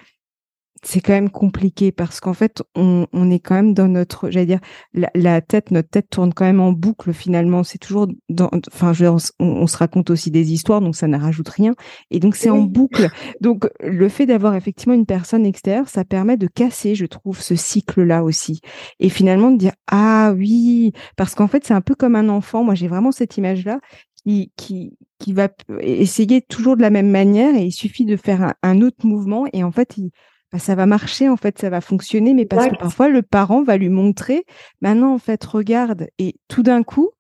[0.85, 4.47] c'est quand même compliqué parce qu'en fait, on, on, est quand même dans notre, j'allais
[4.47, 4.61] dire,
[4.93, 7.65] la, tête, notre tête tourne quand même en boucle finalement.
[7.65, 11.19] C'est toujours dans, enfin, je, on, on, se raconte aussi des histoires, donc ça ne
[11.19, 11.75] rajoute rien.
[12.11, 13.09] Et donc, c'est en boucle.
[13.41, 17.57] Donc, le fait d'avoir effectivement une personne extérieure, ça permet de casser, je trouve, ce
[17.57, 18.61] cycle-là aussi.
[19.01, 22.63] Et finalement, de dire, ah oui, parce qu'en fait, c'est un peu comme un enfant.
[22.63, 23.81] Moi, j'ai vraiment cette image-là
[24.25, 25.49] qui, qui, qui va
[25.81, 29.47] essayer toujours de la même manière et il suffit de faire un, un autre mouvement
[29.53, 30.11] et en fait, il,
[30.55, 33.65] bah, ça va marcher, en fait, ça va fonctionner, mais parce que parfois le parent
[33.65, 34.45] va lui montrer,
[34.81, 37.11] maintenant, en fait, regarde, et tout d'un coup,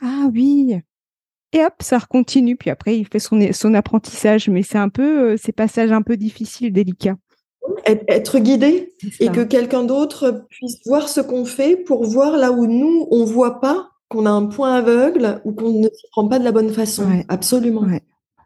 [0.00, 0.80] ah oui,
[1.52, 5.32] et hop, ça continue, puis après, il fait son, son apprentissage, mais c'est un peu,
[5.32, 7.18] euh, ces passages un peu difficiles, délicats.
[7.84, 12.66] Être guidé et que quelqu'un d'autre puisse voir ce qu'on fait pour voir là où
[12.66, 16.38] nous, on voit pas qu'on a un point aveugle ou qu'on ne se prend pas
[16.38, 17.22] de la bonne façon.
[17.28, 17.84] Absolument.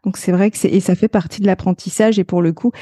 [0.03, 2.73] Donc c'est vrai que c'est et ça fait partie de l'apprentissage et pour le coup,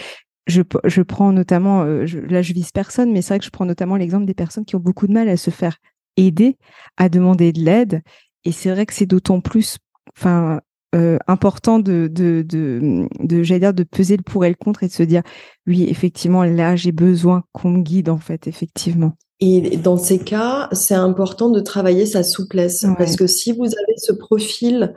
[0.47, 3.65] je, je, prends notamment, euh, là je vise personne, mais c'est vrai que je prends
[3.65, 5.77] notamment l'exemple des personnes qui ont beaucoup de mal à se faire
[6.17, 6.57] aider,
[6.97, 8.01] à demander de l'aide.
[8.43, 9.77] Et c'est vrai que c'est d'autant plus
[10.17, 10.61] enfin,
[10.95, 14.83] euh, important de, de, de, de j'allais dire, de peser le pour et le contre
[14.83, 15.21] et de se dire,
[15.67, 19.13] oui, effectivement, là j'ai besoin qu'on me guide, en fait, effectivement.
[19.39, 22.85] Et dans ces cas, c'est important de travailler sa souplesse.
[22.97, 24.93] Parce que si vous avez ce profil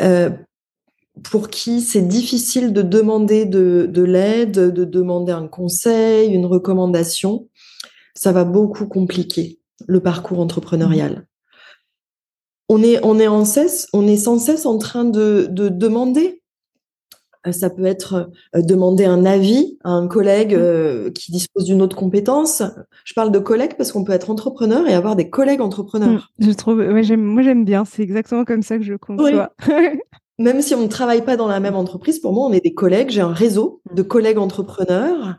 [0.00, 0.28] euh,
[1.22, 7.48] pour qui c'est difficile de demander de, l'aide, de demander un conseil, une recommandation,
[8.14, 11.12] ça va beaucoup compliquer le parcours entrepreneurial.
[11.12, 11.24] Mmh.
[12.68, 16.42] On est, on est, en cesse, on est sans cesse en train de, demander.
[17.46, 20.60] Euh, ça peut être euh, demander un avis à un collègue mmh.
[20.60, 22.62] euh, qui dispose d'une autre compétence.
[23.04, 26.32] Je parle de collègues parce qu'on peut être entrepreneur et avoir des collègues entrepreneurs.
[26.40, 26.44] Mmh.
[26.46, 29.54] Je trouve, moi j'aime bien, c'est exactement comme ça que je conçois.
[30.38, 32.74] même si on ne travaille pas dans la même entreprise, pour moi, on est des
[32.74, 33.10] collègues.
[33.10, 35.36] J'ai un réseau de collègues entrepreneurs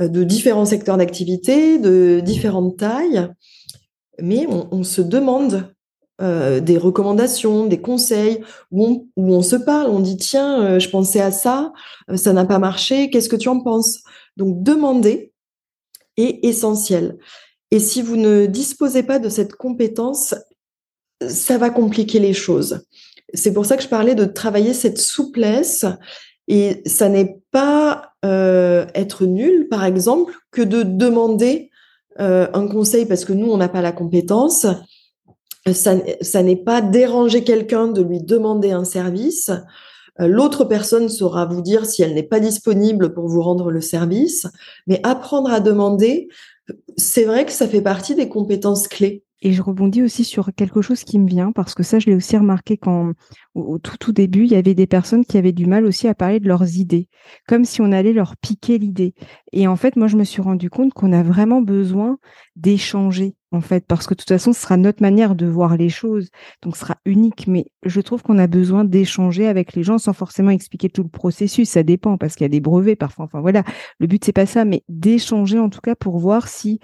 [0.00, 3.28] euh, de différents secteurs d'activité, de différentes tailles.
[4.20, 5.72] Mais on, se demande
[6.20, 11.20] euh, des recommandations, des conseils, où on, se parle, on dit tiens, euh, je pensais
[11.20, 11.72] à ça,
[12.16, 14.02] ça n'a pas marché, qu'est-ce que tu en penses?
[14.36, 15.32] Donc demander
[16.16, 17.16] est essentiel.
[17.70, 20.34] Et si vous ne disposez pas de cette compétence,
[21.28, 22.84] ça va compliquer les choses.
[23.34, 25.84] C'est pour ça que je parlais de travailler cette souplesse.
[26.48, 31.70] Et ça n'est pas euh, être nul, par exemple, que de demander
[32.20, 34.66] euh, un conseil parce que nous, on n'a pas la compétence.
[35.70, 39.50] Ça, ça n'est pas déranger quelqu'un de lui demander un service.
[40.20, 43.82] Euh, l'autre personne saura vous dire si elle n'est pas disponible pour vous rendre le
[43.82, 44.46] service.
[44.86, 46.28] Mais apprendre à demander,
[46.96, 50.82] c'est vrai que ça fait partie des compétences clés Et je rebondis aussi sur quelque
[50.82, 53.12] chose qui me vient, parce que ça, je l'ai aussi remarqué quand,
[53.54, 56.14] au, tout, tout début, il y avait des personnes qui avaient du mal aussi à
[56.14, 57.08] parler de leurs idées,
[57.46, 59.14] comme si on allait leur piquer l'idée.
[59.52, 62.18] Et en fait, moi, je me suis rendu compte qu'on a vraiment besoin
[62.56, 65.88] d'échanger, en fait, parce que de toute façon, ce sera notre manière de voir les
[65.88, 66.30] choses,
[66.62, 67.46] donc ce sera unique.
[67.46, 71.08] Mais je trouve qu'on a besoin d'échanger avec les gens sans forcément expliquer tout le
[71.08, 71.68] processus.
[71.68, 73.26] Ça dépend, parce qu'il y a des brevets parfois.
[73.26, 73.62] Enfin, voilà.
[74.00, 76.80] Le but, c'est pas ça, mais d'échanger en tout cas pour voir si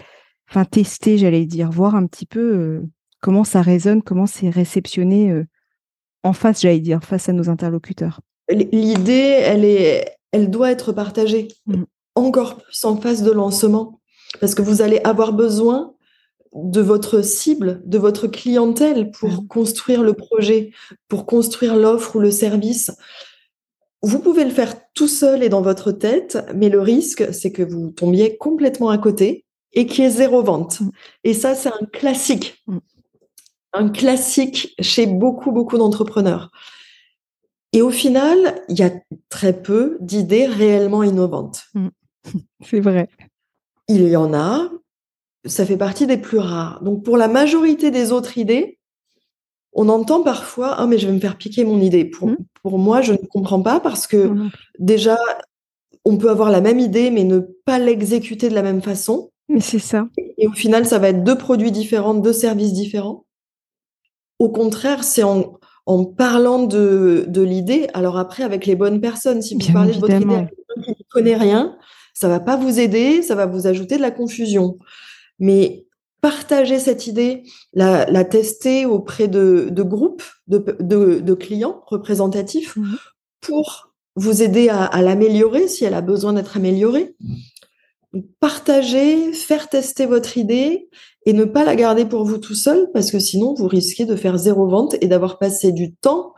[0.49, 2.83] enfin tester, j'allais dire, voir un petit peu euh,
[3.21, 5.45] comment ça résonne, comment c'est réceptionné euh,
[6.23, 8.21] en face, j'allais dire, face à nos interlocuteurs.
[8.51, 11.85] L'idée, elle est, elle doit être partagée mmh.
[12.15, 14.01] encore plus en phase de lancement,
[14.41, 15.95] parce que vous allez avoir besoin
[16.55, 19.49] de votre cible, de votre clientèle pour mmh.
[19.49, 20.71] construire le projet,
[21.09, 22.91] pour construire l'offre ou le service.
[24.03, 27.63] Vous pouvez le faire tout seul et dans votre tête, mais le risque, c'est que
[27.63, 29.44] vous tombiez complètement à côté
[29.75, 30.81] et qui est zéro vente.
[30.81, 30.91] Mm.
[31.25, 32.63] Et ça, c'est un classique.
[32.67, 32.79] Mm.
[33.73, 36.51] Un classique chez beaucoup, beaucoup d'entrepreneurs.
[37.73, 38.93] Et au final, il y a
[39.29, 41.65] très peu d'idées réellement innovantes.
[41.75, 41.89] Mm.
[42.65, 43.09] C'est vrai.
[43.89, 44.71] Il y en a,
[45.45, 46.83] ça fait partie des plus rares.
[46.83, 48.79] Donc pour la majorité des autres idées,
[49.75, 52.05] on entend parfois Ah, mais je vais me faire piquer mon idée.
[52.05, 52.31] Pour,
[52.63, 54.33] pour moi, je ne comprends pas parce que
[54.79, 55.19] déjà,
[56.05, 59.33] on peut avoir la même idée, mais ne pas l'exécuter de la même façon.
[59.49, 60.09] Mais c'est ça.
[60.39, 63.27] Et au final, ça va être deux produits différents, deux services différents.
[64.39, 69.43] Au contraire, c'est en, en, parlant de, de l'idée, alors après, avec les bonnes personnes,
[69.43, 71.77] si vous parlez de votre idée avec quelqu'un qui ne connaît rien,
[72.15, 74.79] ça va pas vous aider, ça va vous ajouter de la confusion.
[75.39, 75.87] Mais
[76.21, 77.43] partager cette idée,
[77.75, 82.97] la, la tester auprès de, de groupes de, de, de, clients représentatifs mmh
[83.43, 87.15] pour vous aider à, à l'améliorer si elle a besoin d'être améliorée.
[88.41, 90.89] Partager, faire tester votre idée
[91.27, 94.17] et ne pas la garder pour vous tout seul parce que sinon vous risquez de
[94.17, 96.35] faire zéro vente et d'avoir passé du temps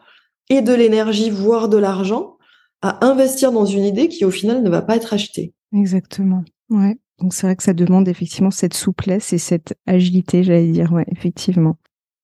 [0.48, 2.36] et de l'énergie, voire de l'argent
[2.82, 5.54] à investir dans une idée qui au final ne va pas être achetée.
[5.72, 6.44] Exactement.
[6.70, 6.96] Ouais.
[7.18, 11.06] Donc c'est vrai que ça demande effectivement cette souplesse et cette agilité, j'allais dire, ouais,
[11.08, 11.76] effectivement.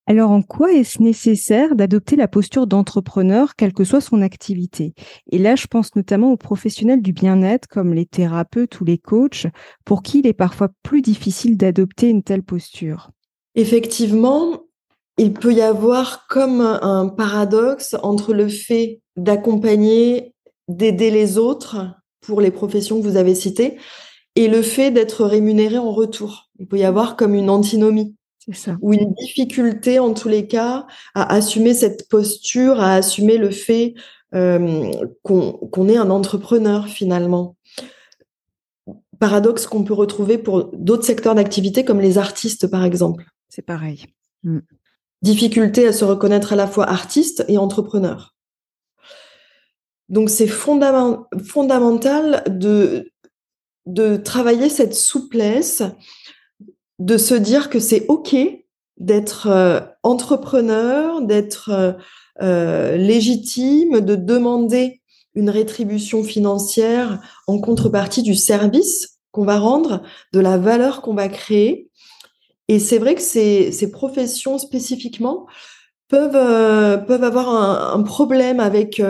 [0.07, 4.95] Alors, en quoi est-ce nécessaire d'adopter la posture d'entrepreneur, quelle que soit son activité?
[5.31, 9.47] Et là, je pense notamment aux professionnels du bien-être, comme les thérapeutes ou les coachs,
[9.85, 13.11] pour qui il est parfois plus difficile d'adopter une telle posture.
[13.55, 14.65] Effectivement,
[15.19, 20.35] il peut y avoir comme un paradoxe entre le fait d'accompagner,
[20.67, 21.77] d'aider les autres
[22.23, 23.77] pour les professions que vous avez citées,
[24.35, 26.51] et le fait d'être rémunéré en retour.
[26.59, 28.17] Il peut y avoir comme une antinomie.
[28.53, 28.77] Ça.
[28.81, 33.95] Ou une difficulté, en tous les cas, à assumer cette posture, à assumer le fait
[34.35, 34.91] euh,
[35.23, 37.57] qu'on est un entrepreneur finalement.
[39.21, 43.27] Paradoxe qu'on peut retrouver pour d'autres secteurs d'activité comme les artistes, par exemple.
[43.49, 44.07] C'est pareil.
[44.43, 44.59] Mm.
[45.23, 48.35] Difficulté à se reconnaître à la fois artiste et entrepreneur.
[50.09, 53.13] Donc c'est fondamental de,
[53.87, 55.83] de travailler cette souplesse
[57.05, 58.37] de se dire que c'est OK
[58.99, 61.93] d'être euh, entrepreneur, d'être euh,
[62.41, 65.01] euh, légitime, de demander
[65.35, 71.29] une rétribution financière en contrepartie du service qu'on va rendre, de la valeur qu'on va
[71.29, 71.91] créer.
[72.69, 75.47] Et c'est vrai que ces, ces professions spécifiquement
[76.09, 79.03] peuvent, peuvent avoir un, un problème avec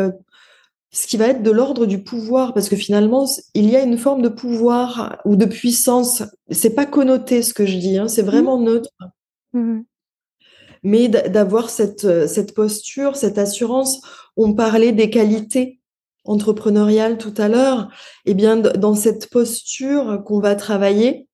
[0.92, 3.96] ce qui va être de l'ordre du pouvoir, parce que finalement, il y a une
[3.96, 6.22] forme de pouvoir ou de puissance.
[6.50, 8.64] C'est pas connoté ce que je dis, hein, c'est vraiment mmh.
[8.64, 8.90] neutre.
[9.54, 9.80] Mmh.
[10.82, 14.02] Mais d'avoir cette, cette posture, cette assurance,
[14.36, 15.80] on parlait des qualités
[16.24, 17.88] entrepreneuriales tout à l'heure.
[18.26, 21.28] Eh bien, dans cette posture qu'on va travailler,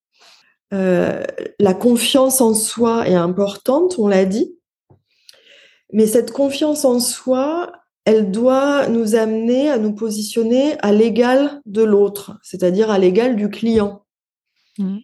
[0.75, 1.25] euh,
[1.59, 4.55] la confiance en soi est importante, on l'a dit.
[5.93, 7.73] Mais cette confiance en soi,
[8.05, 13.51] elle doit nous amener à nous positionner à l'égal de l'autre, c'est-à-dire à, l'égal du
[13.51, 14.05] client.
[14.79, 14.99] Mmh.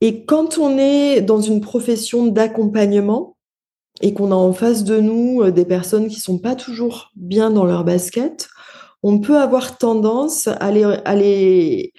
[0.00, 3.36] Et quand on est dans une profession d'accompagnement
[4.02, 7.50] et qu'on a en face de nous euh, des personnes qui sont pas toujours bien
[7.50, 8.48] dans leur basket,
[9.02, 11.92] on peut avoir tendance à les, à les,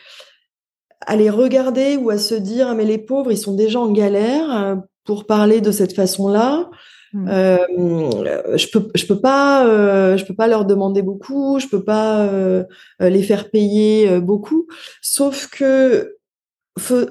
[1.02, 3.91] à les regarder ou à se dire ah, mais les pauvres ils sont déjà en
[3.91, 6.69] galère euh, pour parler de cette façon-là.
[7.13, 7.28] Mmh.
[7.30, 11.84] Euh, je peux, je peux pas, euh, je peux pas leur demander beaucoup, je peux
[11.84, 12.63] pas euh,
[13.00, 14.67] les faire payer beaucoup.
[15.02, 16.17] Sauf que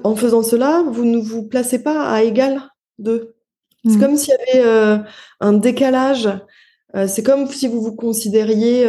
[0.03, 2.61] en faisant cela, vous ne vous placez pas à égal
[2.99, 3.35] d'eux.
[3.85, 3.99] C'est mmh.
[3.99, 5.03] comme s'il y avait
[5.39, 6.29] un décalage.
[7.07, 8.87] c'est comme si vous vous considériez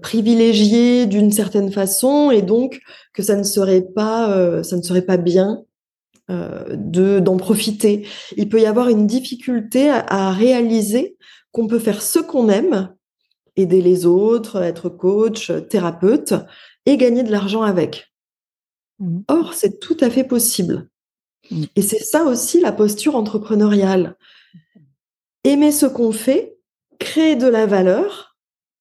[0.00, 2.80] privilégié d'une certaine façon et donc
[3.12, 5.64] que ça ne serait pas, ça ne serait pas bien
[6.28, 8.06] de d'en profiter.
[8.36, 11.16] Il peut y avoir une difficulté à réaliser
[11.52, 12.94] qu'on peut faire ce qu'on aime,
[13.56, 16.34] aider les autres, être coach, thérapeute,
[16.84, 18.12] et gagner de l'argent avec.
[18.98, 19.20] Mmh.
[19.28, 20.88] Or, c'est tout à fait possible.
[21.50, 21.64] Mmh.
[21.74, 24.16] Et c'est ça aussi la posture entrepreneuriale.
[25.44, 26.58] Aimer ce qu'on fait,
[26.98, 28.36] créer de la valeur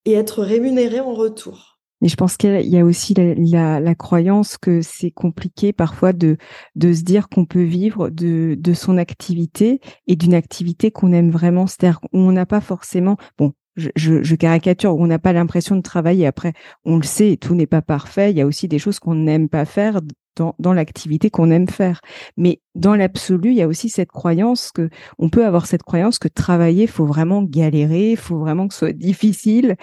[0.06, 1.75] et être rémunéré en retour.
[2.06, 6.38] Et je pense qu'il y a aussi la, croyance que c'est compliqué parfois de,
[6.76, 11.32] de se dire qu'on peut vivre de, de son activité et d'une activité qu'on aime
[11.32, 11.66] vraiment.
[11.66, 16.28] C'est-à-dire qu'on n'a pas forcément, bon, je, caricature, on n'a pas l'impression de travailler.
[16.28, 16.54] Après,
[16.86, 18.30] on le sait, tout n'est pas parfait.
[18.30, 20.02] Il y a aussi des choses qu'on n'aime pas faire
[20.36, 22.02] dans, dans l'activité qu'on aime faire.
[22.38, 26.20] Mais dans l'absolu, il y a aussi cette croyance que on peut avoir cette croyance
[26.20, 29.76] que travailler, faut vraiment galérer, faut vraiment que ce soit difficile.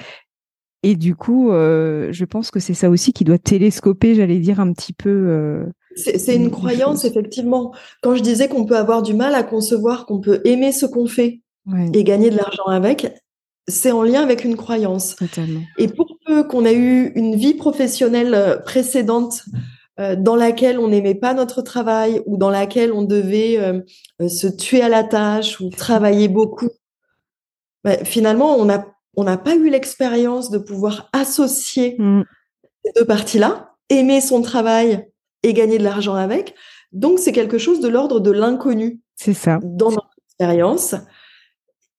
[0.83, 4.59] Et du coup, euh, je pense que c'est ça aussi qui doit télescoper, j'allais dire
[4.59, 5.11] un petit peu.
[5.11, 5.65] Euh,
[5.95, 7.73] c'est une croyance, effectivement.
[8.03, 11.07] Quand je disais qu'on peut avoir du mal à concevoir qu'on peut aimer ce qu'on
[11.07, 11.41] fait
[11.93, 13.13] et gagner de l'argent avec,
[13.69, 15.15] c'est en lien avec une croyance.
[15.79, 19.43] Et pour peu qu'on ait eu une vie professionnelle euh, précédente
[20.01, 23.59] euh, dans laquelle on n'aimait pas notre travail ou dans laquelle on devait
[24.27, 26.71] se tuer à la tâche ou travailler beaucoup,
[27.85, 32.23] bah, finalement, on n'a on n'a pas eu l'expérience de pouvoir associer mm.
[32.85, 35.07] ces deux parties-là, aimer son travail
[35.43, 36.55] et gagner de l'argent avec.
[36.93, 39.01] Donc, c'est quelque chose de l'ordre de l'inconnu.
[39.17, 39.59] C'est ça.
[39.63, 40.95] Dans notre expérience.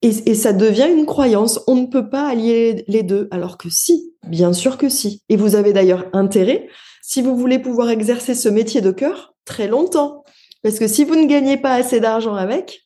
[0.02, 1.62] Et, ça devient une croyance.
[1.66, 5.24] On ne peut pas allier les deux, alors que si, bien sûr que si.
[5.30, 6.68] Et vous avez d'ailleurs intérêt,
[7.02, 10.26] si vous voulez pouvoir exercer ce métier de cœur, très longtemps.
[10.62, 12.86] Parce que si vous ne gagnez pas assez d'argent avec,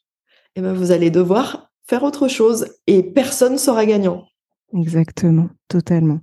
[0.56, 4.28] eh ben vous allez devoir faire autre chose et personne sera gagnant.
[4.74, 6.20] Exactement, totalement.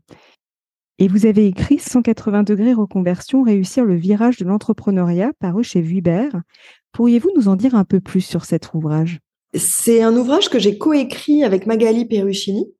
[0.98, 6.40] Et vous avez écrit 180 degrés reconversion, réussir le virage de l'entrepreneuriat, paru chez Vuibert.
[6.92, 9.18] Pourriez-vous nous en dire un peu plus sur cet ouvrage?
[9.56, 12.72] C'est un ouvrage que j'ai coécrit avec Magali Peruchini.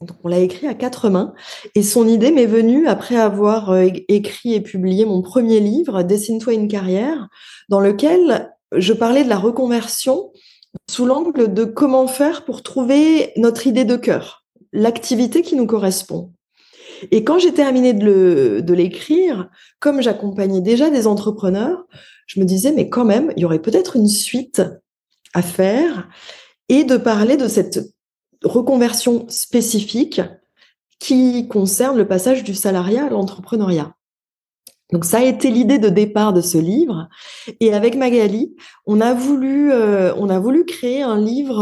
[0.00, 1.34] Donc, on l'a écrit à quatre mains.
[1.74, 6.54] Et son idée m'est venue après avoir euh, écrit et publié mon premier livre, Dessine-toi
[6.54, 7.28] une carrière,
[7.68, 10.30] dans lequel je parlais de la reconversion
[10.90, 16.32] sous l'angle de comment faire pour trouver notre idée de cœur, l'activité qui nous correspond.
[17.10, 21.86] Et quand j'ai terminé de l'écrire, comme j'accompagnais déjà des entrepreneurs,
[22.26, 24.62] je me disais, mais quand même, il y aurait peut-être une suite
[25.32, 26.08] à faire
[26.68, 27.80] et de parler de cette
[28.44, 30.20] reconversion spécifique
[30.98, 33.94] qui concerne le passage du salariat à l'entrepreneuriat.
[34.92, 37.08] Donc ça a été l'idée de départ de ce livre.
[37.60, 38.54] Et avec Magali,
[38.86, 41.60] on a voulu, euh, on a voulu créer un livre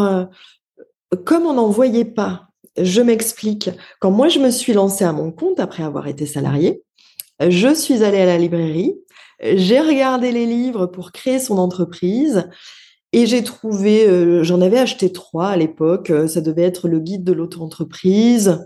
[1.13, 2.49] euh, comme on n'en voyait pas.
[2.81, 3.71] Je m'explique.
[4.01, 6.83] Quand moi je me suis lancée à mon compte après avoir été salariée,
[7.47, 8.97] je suis allée à la librairie,
[9.43, 12.49] j'ai regardé les livres pour créer son entreprise
[13.13, 16.13] et j'ai trouvé, euh, j'en avais acheté trois à l'époque.
[16.29, 18.65] Ça devait être le guide de l'auto-entreprise,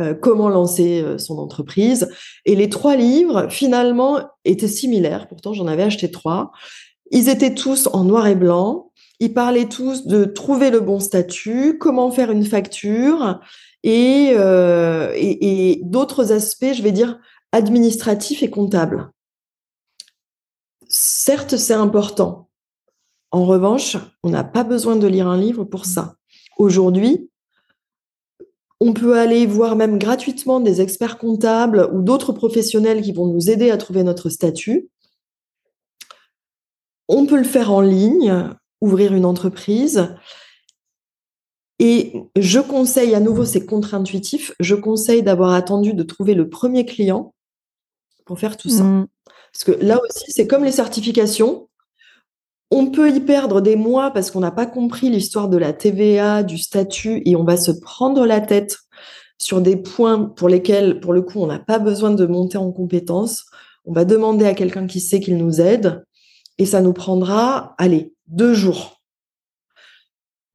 [0.00, 2.08] euh, comment lancer son entreprise.
[2.44, 5.28] Et les trois livres, finalement, étaient similaires.
[5.28, 6.52] Pourtant, j'en avais acheté trois.
[7.10, 8.90] Ils étaient tous en noir et blanc.
[9.20, 13.40] Ils parlaient tous de trouver le bon statut, comment faire une facture
[13.84, 17.18] et, et, et d'autres aspects, je vais dire,
[17.52, 19.10] administratifs et comptables.
[20.88, 22.48] Certes, c'est important
[23.32, 26.16] en revanche, on n'a pas besoin de lire un livre pour ça.
[26.58, 27.30] Aujourd'hui,
[28.84, 33.48] on peut aller voir même gratuitement des experts comptables ou d'autres professionnels qui vont nous
[33.48, 34.88] aider à trouver notre statut.
[37.06, 40.12] On peut le faire en ligne, ouvrir une entreprise.
[41.78, 46.84] Et je conseille, à nouveau, c'est contre-intuitif, je conseille d'avoir attendu de trouver le premier
[46.84, 47.34] client
[48.24, 48.82] pour faire tout ça.
[48.82, 49.06] Mmh.
[49.52, 51.68] Parce que là aussi, c'est comme les certifications.
[52.74, 56.42] On peut y perdre des mois parce qu'on n'a pas compris l'histoire de la TVA,
[56.42, 58.78] du statut, et on va se prendre la tête
[59.36, 62.72] sur des points pour lesquels, pour le coup, on n'a pas besoin de monter en
[62.72, 63.44] compétence.
[63.84, 66.02] On va demander à quelqu'un qui sait qu'il nous aide,
[66.56, 69.02] et ça nous prendra, allez, deux jours.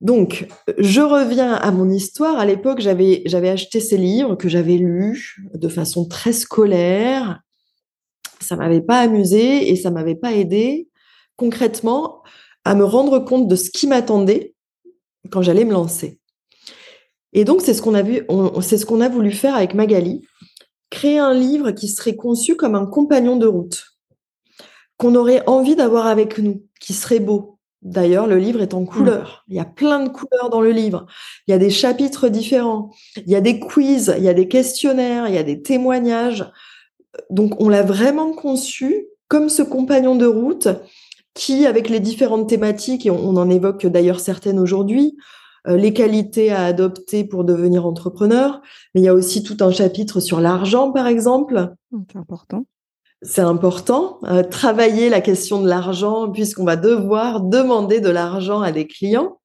[0.01, 0.47] Donc,
[0.79, 2.39] je reviens à mon histoire.
[2.39, 7.41] À l'époque, j'avais, acheté ces livres que j'avais lus de façon très scolaire.
[8.39, 10.87] Ça m'avait pas amusé et ça m'avait pas aidé
[11.37, 12.23] concrètement
[12.65, 14.53] à me rendre compte de ce qui m'attendait
[15.31, 16.19] quand j'allais me lancer.
[17.33, 18.25] Et donc, c'est ce qu'on a vu,
[18.61, 20.27] c'est ce qu'on a voulu faire avec Magali,
[20.89, 23.85] créer un livre qui serait conçu comme un compagnon de route,
[24.97, 27.59] qu'on aurait envie d'avoir avec nous, qui serait beau.
[27.83, 28.87] D'ailleurs, le livre est en mmh.
[28.87, 29.45] couleur.
[29.47, 31.05] Il y a plein de couleurs dans le livre.
[31.47, 32.91] Il y a des chapitres différents.
[33.15, 36.49] Il y a des quiz, il y a des questionnaires, il y a des témoignages.
[37.29, 40.69] Donc, on l'a vraiment conçu comme ce compagnon de route
[41.37, 45.15] qui, avec les différentes thématiques, et on, en évoque d'ailleurs certaines aujourd'hui,
[45.67, 48.59] euh, les qualités à adopter pour devenir entrepreneur,
[48.93, 51.73] mais il y a aussi tout un chapitre sur l'argent, par exemple.
[52.11, 52.65] C'est important.
[53.21, 54.19] C'est important.
[54.25, 59.39] Euh, travailler la question de l'argent, puisqu'on va devoir demander de l'argent à des clients.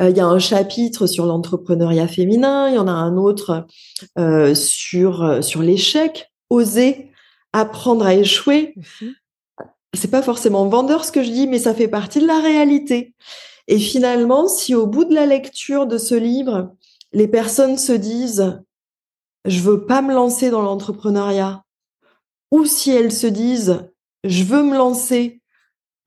[0.00, 3.66] Euh, il y a un chapitre sur l'entrepreneuriat féminin, il y en a un autre
[4.54, 7.10] sur, sur l'échec, oser
[7.52, 8.74] apprendre à échouer.
[9.94, 13.14] C'est pas forcément vendeur ce que je dis, mais ça fait partie de la réalité.
[13.68, 16.74] Et finalement, si au bout de la lecture de ce livre,
[17.12, 18.62] les personnes se disent
[19.44, 21.64] je veux pas me lancer dans l'entrepreneuriat,
[22.50, 23.90] ou si elles se disent
[24.24, 25.40] je veux me lancer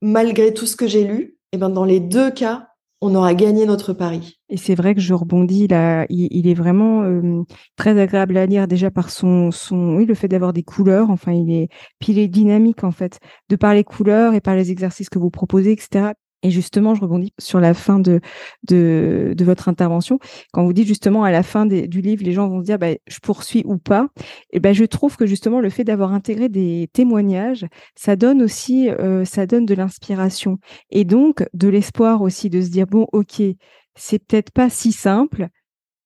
[0.00, 2.71] malgré tout ce que j'ai lu, et eh ben dans les deux cas,
[3.02, 4.38] on aura gagné notre pari.
[4.48, 7.04] Et c'est vrai que je rebondis là, il, est vraiment
[7.76, 11.32] très agréable à lire déjà par son, son oui, le fait d'avoir des couleurs, enfin
[11.32, 14.70] il est, puis il est dynamique en fait, de par les couleurs et par les
[14.70, 16.12] exercices que vous proposez, etc.
[16.42, 18.20] Et justement, je rebondis sur la fin de,
[18.64, 20.18] de, votre intervention.
[20.52, 22.94] Quand vous dites justement à la fin du livre, les gens vont se dire bah,
[23.06, 24.08] je poursuis ou pas.
[24.50, 28.90] Et ben, je trouve que justement le fait d'avoir intégré des témoignages, ça donne aussi,
[28.90, 30.58] euh, ça donne de l'inspiration
[30.90, 33.42] et donc de l'espoir aussi de se dire bon, ok,
[33.94, 35.48] c'est peut-être pas si simple,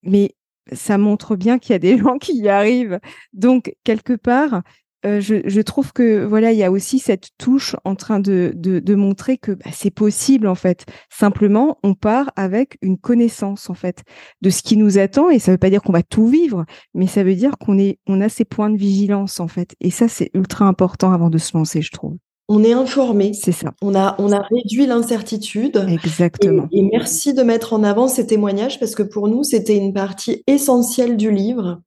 [0.02, 0.34] mais
[0.72, 3.00] ça montre bien qu'il y a des gens qui y arrivent.
[3.32, 4.62] Donc quelque part,
[5.06, 8.94] euh, je, trouve que voilà, il y a aussi cette touche en train de, de,
[8.94, 10.84] montrer que bah, c'est possible en fait.
[11.10, 14.02] Simplement, on part avec une connaissance en fait
[14.42, 16.64] de ce qui nous attend et ça ne veut pas dire qu'on va tout vivre,
[16.94, 19.74] mais ça veut dire qu'on est, on a ces points de vigilance en fait.
[19.80, 22.16] Et ça, c'est ultra important avant de se lancer, je trouve.
[22.48, 23.32] On est informé.
[23.34, 23.74] C'est ça.
[23.82, 25.84] On a, on a réduit l'incertitude.
[25.88, 26.68] Exactement.
[26.70, 30.42] et merci de mettre en avant ces témoignages parce que pour nous, c'était une partie
[30.46, 31.80] essentielle du livre.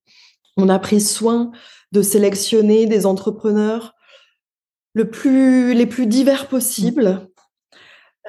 [0.58, 1.52] On a pris soin
[1.92, 3.96] de sélectionner des entrepreneurs
[4.94, 7.28] le plus, les plus divers possibles.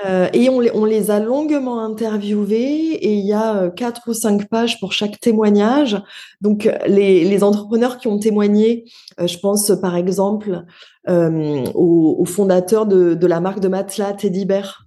[0.07, 4.09] Euh, et on les, on les, a longuement interviewés et il y a euh, quatre
[4.09, 6.01] ou cinq pages pour chaque témoignage.
[6.41, 8.85] Donc les, les entrepreneurs qui ont témoigné,
[9.21, 10.65] euh, je pense par exemple
[11.07, 14.87] au, au, fondateur de, de, la marque de matelas Teddy Bear,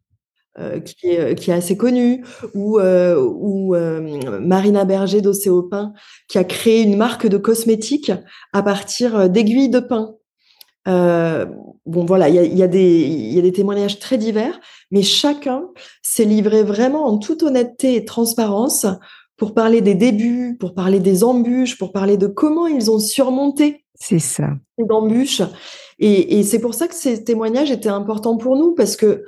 [0.60, 2.24] euh, qui, est, qui, est, assez connue,
[2.54, 5.94] ou, euh, ou euh, Marina Berger d'Océopin,
[6.28, 8.12] qui a créé une marque de cosmétiques
[8.52, 10.14] à partir d'aiguilles de pin.
[10.86, 14.60] bon, voilà, il y a, y, a y a, des témoignages très divers,
[14.92, 15.64] mais chacun
[16.04, 18.86] s'est livré vraiment en toute honnêteté et transparence
[19.38, 23.84] pour parler des débuts, pour parler des embûches, pour parler de comment ils ont surmonté
[23.96, 24.50] c'est ça.
[24.78, 25.42] ces embûches.
[25.98, 29.24] Et, et c'est pour ça que ces témoignages étaient importants pour nous, parce que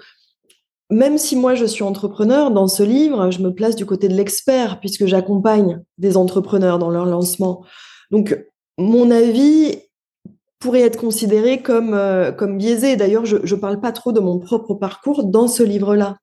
[0.91, 4.13] même si moi je suis entrepreneur, dans ce livre, je me place du côté de
[4.13, 7.65] l'expert puisque j'accompagne des entrepreneurs dans leur lancement.
[8.11, 8.37] Donc,
[8.77, 9.79] mon avis
[10.59, 12.95] pourrait être considéré comme, euh, comme biaisé.
[12.95, 16.17] D'ailleurs, je ne parle pas trop de mon propre parcours dans ce livre-là.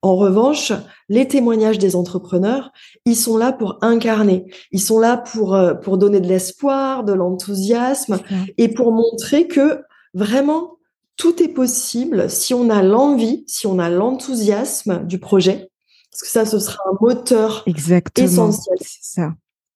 [0.00, 0.72] En revanche,
[1.08, 2.70] les témoignages des entrepreneurs,
[3.04, 7.12] ils sont là pour incarner, ils sont là pour, euh, pour donner de l'espoir, de
[7.12, 8.18] l'enthousiasme
[8.58, 9.80] et pour montrer que
[10.14, 10.77] vraiment,
[11.18, 15.70] tout est possible si on a l'envie, si on a l'enthousiasme du projet,
[16.10, 17.64] parce que ça, ce sera un moteur
[18.16, 18.78] essentiel.
[18.80, 19.34] Ça.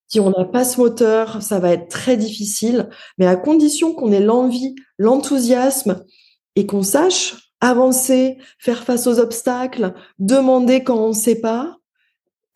[0.09, 2.89] Si on n'a pas ce moteur, ça va être très difficile,
[3.19, 6.05] mais à condition qu'on ait l'envie, l'enthousiasme
[6.57, 11.77] et qu'on sache avancer, faire face aux obstacles, demander quand on ne sait pas,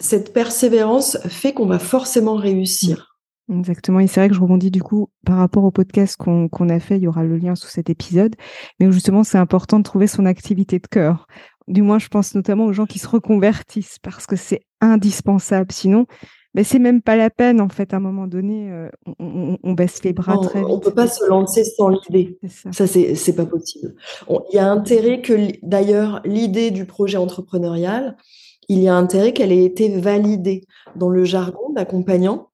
[0.01, 3.16] cette persévérance fait qu'on va forcément réussir.
[3.49, 6.81] Exactement, et c'est vrai que je rebondis du coup par rapport au podcast qu'on a
[6.81, 8.35] fait, il y aura le lien sous cet épisode,
[8.81, 11.27] mais justement c'est important de trouver son activité de cœur.
[11.69, 15.73] Du moins, je pense notamment aux gens qui se reconvertissent parce que c'est indispensable.
[15.73, 16.07] Sinon,
[16.55, 17.93] mais ben, c'est même pas la peine en fait.
[17.93, 18.89] À un moment donné, euh,
[19.19, 20.69] on, baisse les bras très vite.
[20.71, 22.39] On peut pas se lancer sans l'idée.
[22.73, 23.95] Ça, c'est pas possible.
[24.29, 28.17] Il y a intérêt que d'ailleurs l'idée du projet entrepreneurial,
[28.69, 32.49] il y a intérêt qu'elle ait été validée dans le jargon d'accompagnant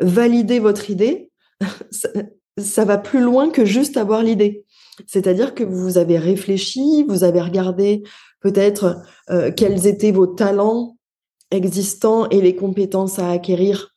[0.00, 1.30] valider votre idée,
[2.58, 4.64] ça, va plus loin que juste avoir l'idée.
[5.06, 8.02] C'est-à-dire que vous avez réfléchi, vous avez regardé
[8.40, 10.96] peut-être euh, quels étaient vos talents
[11.50, 13.94] existants et les compétences à acquérir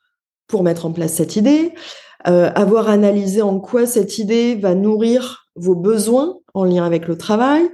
[0.47, 1.73] pour mettre en place cette idée,
[2.27, 7.17] euh, avoir analysé en quoi cette idée va nourrir vos besoins en lien avec le
[7.17, 7.69] travail,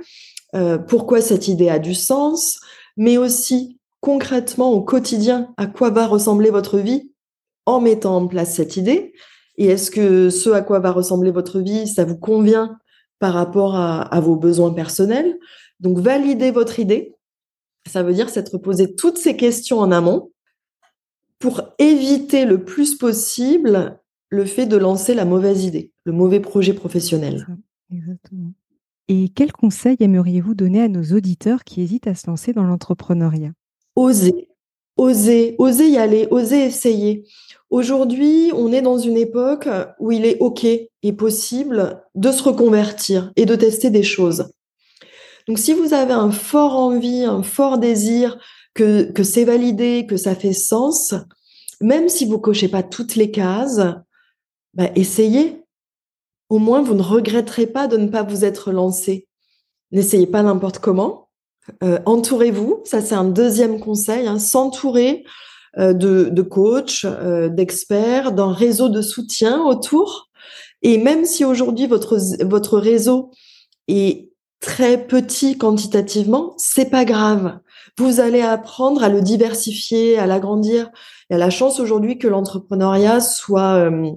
[0.55, 2.59] euh, pourquoi cette idée a du sens,
[2.97, 7.12] mais aussi concrètement au quotidien à quoi va ressembler votre vie
[7.65, 9.13] en mettant en place cette idée
[9.57, 12.77] Et est-ce que ce à quoi va ressembler votre vie, ça vous convient
[13.19, 15.37] par rapport à, vos besoins personnels?
[15.79, 17.15] Donc, valider votre idée,
[17.87, 20.31] ça veut dire s'être posé toutes ces questions en amont
[21.39, 23.99] pour éviter le plus possible
[24.29, 27.45] le fait de lancer la mauvaise idée, le mauvais projet professionnel.
[27.91, 28.53] Exactement.
[29.09, 33.51] Et quels conseils aimeriez-vous donner à nos auditeurs qui hésitent à se lancer dans l'entrepreneuriat?
[33.95, 34.47] Oser,
[34.97, 37.25] oser, oser y aller, oser essayer.
[37.69, 39.67] Aujourd'hui, on est dans une époque
[39.99, 44.51] où il est OK et possible de se reconvertir et de tester des choses.
[45.47, 48.37] Donc, si vous avez un fort envie, un fort désir,
[48.73, 51.13] que, que c'est validé, que ça fait sens,
[51.81, 53.81] même si vous cochez pas toutes les cases,
[54.73, 55.63] bah, essayez.
[56.49, 59.27] Au moins, vous ne regretterez pas de ne pas vous être lancé.
[59.91, 61.29] N'essayez pas n'importe comment.
[61.83, 65.23] Euh, entourez-vous, ça c'est un deuxième conseil, hein, s'entourer
[65.77, 70.29] euh, de, de coachs, euh, d'experts, d'un réseau de soutien autour.
[70.81, 73.31] Et même si aujourd'hui votre, votre réseau
[73.87, 77.59] est très petit quantitativement, c'est pas grave.
[77.97, 80.89] Vous allez apprendre à le diversifier, à l'agrandir.
[81.29, 84.11] Il y a la chance aujourd'hui que l'entrepreneuriat soit euh,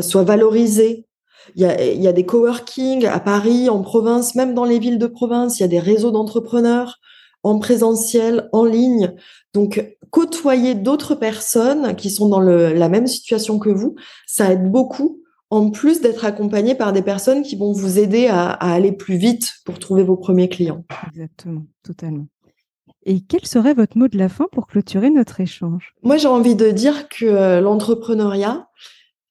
[0.00, 1.07] soit valorisé.
[1.56, 4.78] Il y, a, il y a des coworking à Paris, en province, même dans les
[4.78, 6.98] villes de province, il y a des réseaux d'entrepreneurs
[7.42, 9.14] en présentiel, en ligne.
[9.54, 13.94] Donc, côtoyer d'autres personnes qui sont dans le, la même situation que vous,
[14.26, 15.20] ça aide beaucoup
[15.50, 19.54] en plus d'être accompagné par des personnes qui vont vous aider à, aller plus vite
[19.64, 20.84] pour trouver vos premiers clients.
[21.08, 22.26] Exactement, totalement.
[23.04, 25.94] Et quel serait votre mot de la fin pour clôturer notre échange?
[26.02, 28.68] Moi, j'ai envie de dire que euh, l'entrepreneuriat,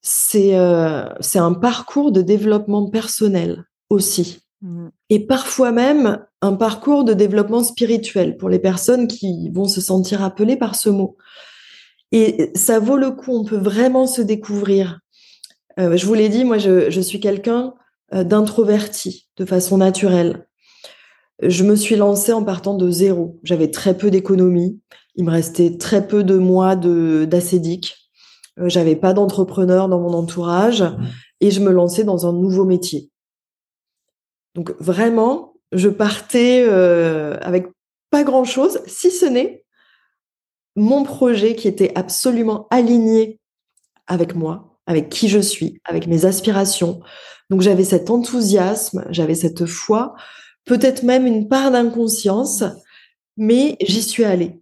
[0.10, 4.40] c'est euh, c'est un parcours de développement personnel aussi.
[4.62, 4.88] Mmh.
[5.10, 10.24] Et parfois même un parcours de développement spirituel pour les personnes qui vont se sentir
[10.24, 11.18] appelées par ce mot.
[12.14, 15.00] Et ça vaut le coup, on peut vraiment se découvrir.
[15.78, 17.74] Euh, je vous l'ai dit, moi, je, suis quelqu'un
[18.14, 20.48] euh, d'introverti de façon naturelle.
[21.44, 23.40] Je me suis lancée en partant de zéro.
[23.44, 24.80] J'avais très peu d'économies.
[25.16, 28.07] Il me restait très peu de mois de d'acédique.
[28.60, 31.08] Euh, j'avais pas d'entrepreneur dans mon entourage mmh.
[31.42, 33.10] et je me lançais dans un nouveau métier.
[34.56, 36.64] Donc vraiment, je partais
[37.42, 37.68] avec
[38.10, 39.64] pas grand chose, si ce n'est
[40.78, 43.40] mon projet qui était absolument aligné
[44.06, 47.02] avec moi, avec qui je suis, avec mes aspirations.
[47.50, 50.16] Donc j'avais cet enthousiasme, j'avais cette foi,
[50.66, 52.64] peut-être même une part d'inconscience,
[53.38, 54.62] mais j'y suis allée.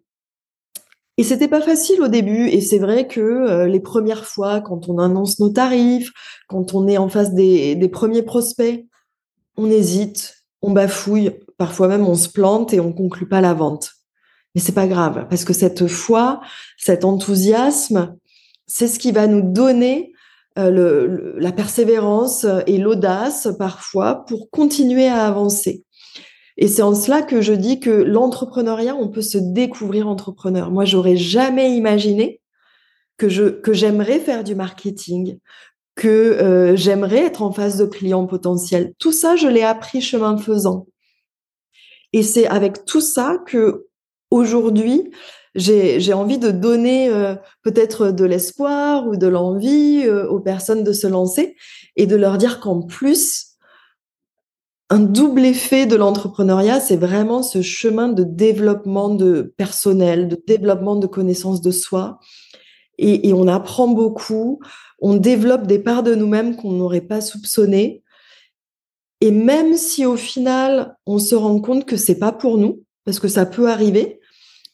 [1.17, 4.89] Et c'était pas facile au début, et c'est vrai que euh, les premières fois, quand
[4.89, 6.11] on annonce nos tarifs,
[6.47, 8.85] quand on est en face des, premiers prospects,
[9.55, 13.91] on hésite, on bafouille, parfois même on se plante et on conclut pas la vente.
[14.53, 16.41] Mais c'est pas grave, parce que cette foi,
[16.77, 18.15] cet enthousiasme,
[18.67, 20.11] c'est ce qui va nous donner
[20.57, 25.84] euh, la persévérance et l'audace parfois pour continuer à avancer.
[26.57, 30.71] Et c'est en cela que je dis que l'entrepreneuriat, on peut se découvrir entrepreneur.
[30.71, 32.41] Moi, j'aurais jamais imaginé
[33.17, 35.39] que je que j'aimerais faire du marketing,
[35.95, 38.93] que euh, j'aimerais être en face de clients potentiels.
[38.99, 40.87] Tout ça, je l'ai appris chemin faisant.
[42.13, 43.87] Et c'est avec tout ça que
[44.31, 45.11] aujourd'hui,
[45.55, 50.93] j'ai envie de donner euh, peut-être de l'espoir ou de l'envie euh, aux personnes de
[50.93, 51.55] se lancer
[51.95, 53.54] et de leur dire qu'en plus,
[54.89, 60.95] un double effet de l'entrepreneuriat, c'est vraiment ce chemin de développement de personnel, de développement
[60.95, 62.19] de connaissance de soi.
[62.97, 64.59] Et, et on apprend beaucoup,
[64.99, 68.03] on développe des parts de nous-mêmes qu'on n'aurait pas soupçonnées.
[69.21, 73.19] Et même si au final, on se rend compte que c'est pas pour nous, parce
[73.19, 74.19] que ça peut arriver,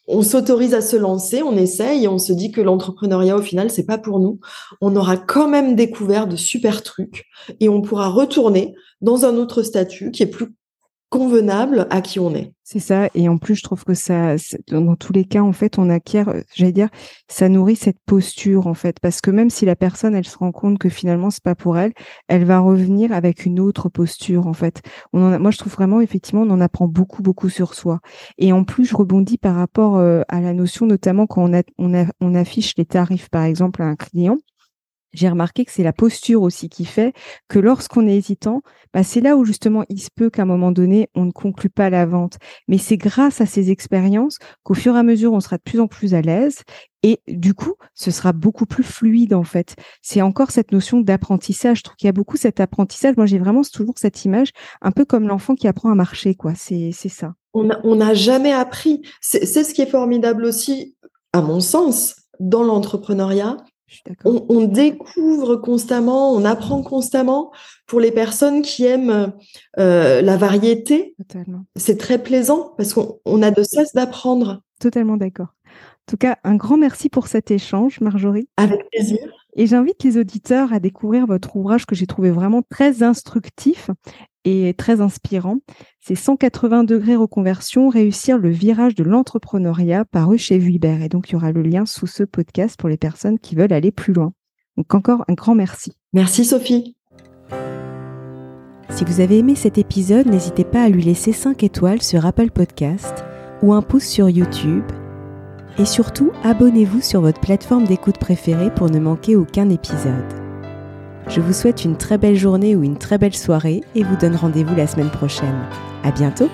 [0.07, 3.85] on s'autorise à se lancer, on essaye on se dit que l'entrepreneuriat au final c'est
[3.85, 4.39] pas pour nous.
[4.81, 7.25] On aura quand même découvert de super trucs
[7.59, 10.53] et on pourra retourner dans un autre statut qui est plus
[11.11, 12.53] convenable à qui on est.
[12.63, 13.09] C'est ça.
[13.15, 14.35] Et en plus, je trouve que ça,
[14.69, 16.87] dans tous les cas, en fait, on acquiert, euh, j'allais dire,
[17.27, 20.53] ça nourrit cette posture, en fait, parce que même si la personne, elle se rend
[20.53, 21.91] compte que finalement c'est pas pour elle,
[22.29, 24.81] elle va revenir avec une autre posture, en fait.
[25.11, 27.99] On en moi, je trouve vraiment, effectivement, on en apprend beaucoup, beaucoup sur soi.
[28.37, 32.73] Et en plus, je rebondis par rapport euh, à la notion, notamment quand on affiche
[32.77, 34.37] les tarifs, par exemple, à un client
[35.13, 37.13] j'ai remarqué que c'est la posture aussi qui fait
[37.47, 38.61] que lorsqu'on est hésitant,
[38.93, 41.69] bah c'est là où justement il se peut qu'à un moment donné, on ne conclut
[41.69, 42.37] pas la vente.
[42.67, 45.79] Mais c'est grâce à ces expériences qu'au fur et à mesure, on sera de plus
[45.79, 46.61] en plus à l'aise
[47.03, 49.75] et du coup, ce sera beaucoup plus fluide en fait.
[50.01, 51.79] C'est encore cette notion d'apprentissage.
[51.79, 53.17] Je trouve qu'il y a beaucoup cet apprentissage.
[53.17, 54.51] Moi, j'ai vraiment toujours cette image,
[54.81, 56.53] un peu comme l'enfant qui apprend à marcher, quoi.
[56.55, 57.33] C'est ça.
[57.53, 59.01] On n'a jamais appris.
[59.19, 60.95] C'est ce qui est formidable aussi,
[61.33, 63.57] à mon sens, dans l'entrepreneuriat,
[64.25, 67.51] on, découvre constamment, on apprend constamment.
[67.87, 69.33] Pour les personnes qui aiment
[69.79, 71.15] euh, la variété,
[71.75, 74.61] c'est très plaisant parce qu'on a de cesse d'apprendre.
[74.79, 75.53] Totalement d'accord.
[75.67, 78.49] En tout cas, un grand merci pour cet échange, Marjorie.
[78.57, 79.19] Avec plaisir.
[79.55, 83.89] Et j'invite les auditeurs à découvrir votre ouvrage que j'ai trouvé vraiment très instructif
[84.45, 85.57] et très inspirant.
[86.03, 91.03] C'est 180 degrés reconversion, réussir le virage de l'entrepreneuriat paru chez Vuibert.
[91.03, 93.71] Et donc, il y aura le lien sous ce podcast pour les personnes qui veulent
[93.71, 94.33] aller plus loin.
[94.77, 95.93] Donc, encore un grand merci.
[96.11, 96.95] Merci, Sophie.
[98.89, 102.49] Si vous avez aimé cet épisode, n'hésitez pas à lui laisser 5 étoiles sur Apple
[102.49, 103.23] Podcast
[103.61, 104.85] ou un pouce sur YouTube.
[105.77, 110.40] Et surtout, abonnez-vous sur votre plateforme d'écoute préférée pour ne manquer aucun épisode.
[111.27, 114.35] Je vous souhaite une très belle journée ou une très belle soirée et vous donne
[114.35, 115.55] rendez-vous la semaine prochaine.
[116.03, 116.49] À bientôt!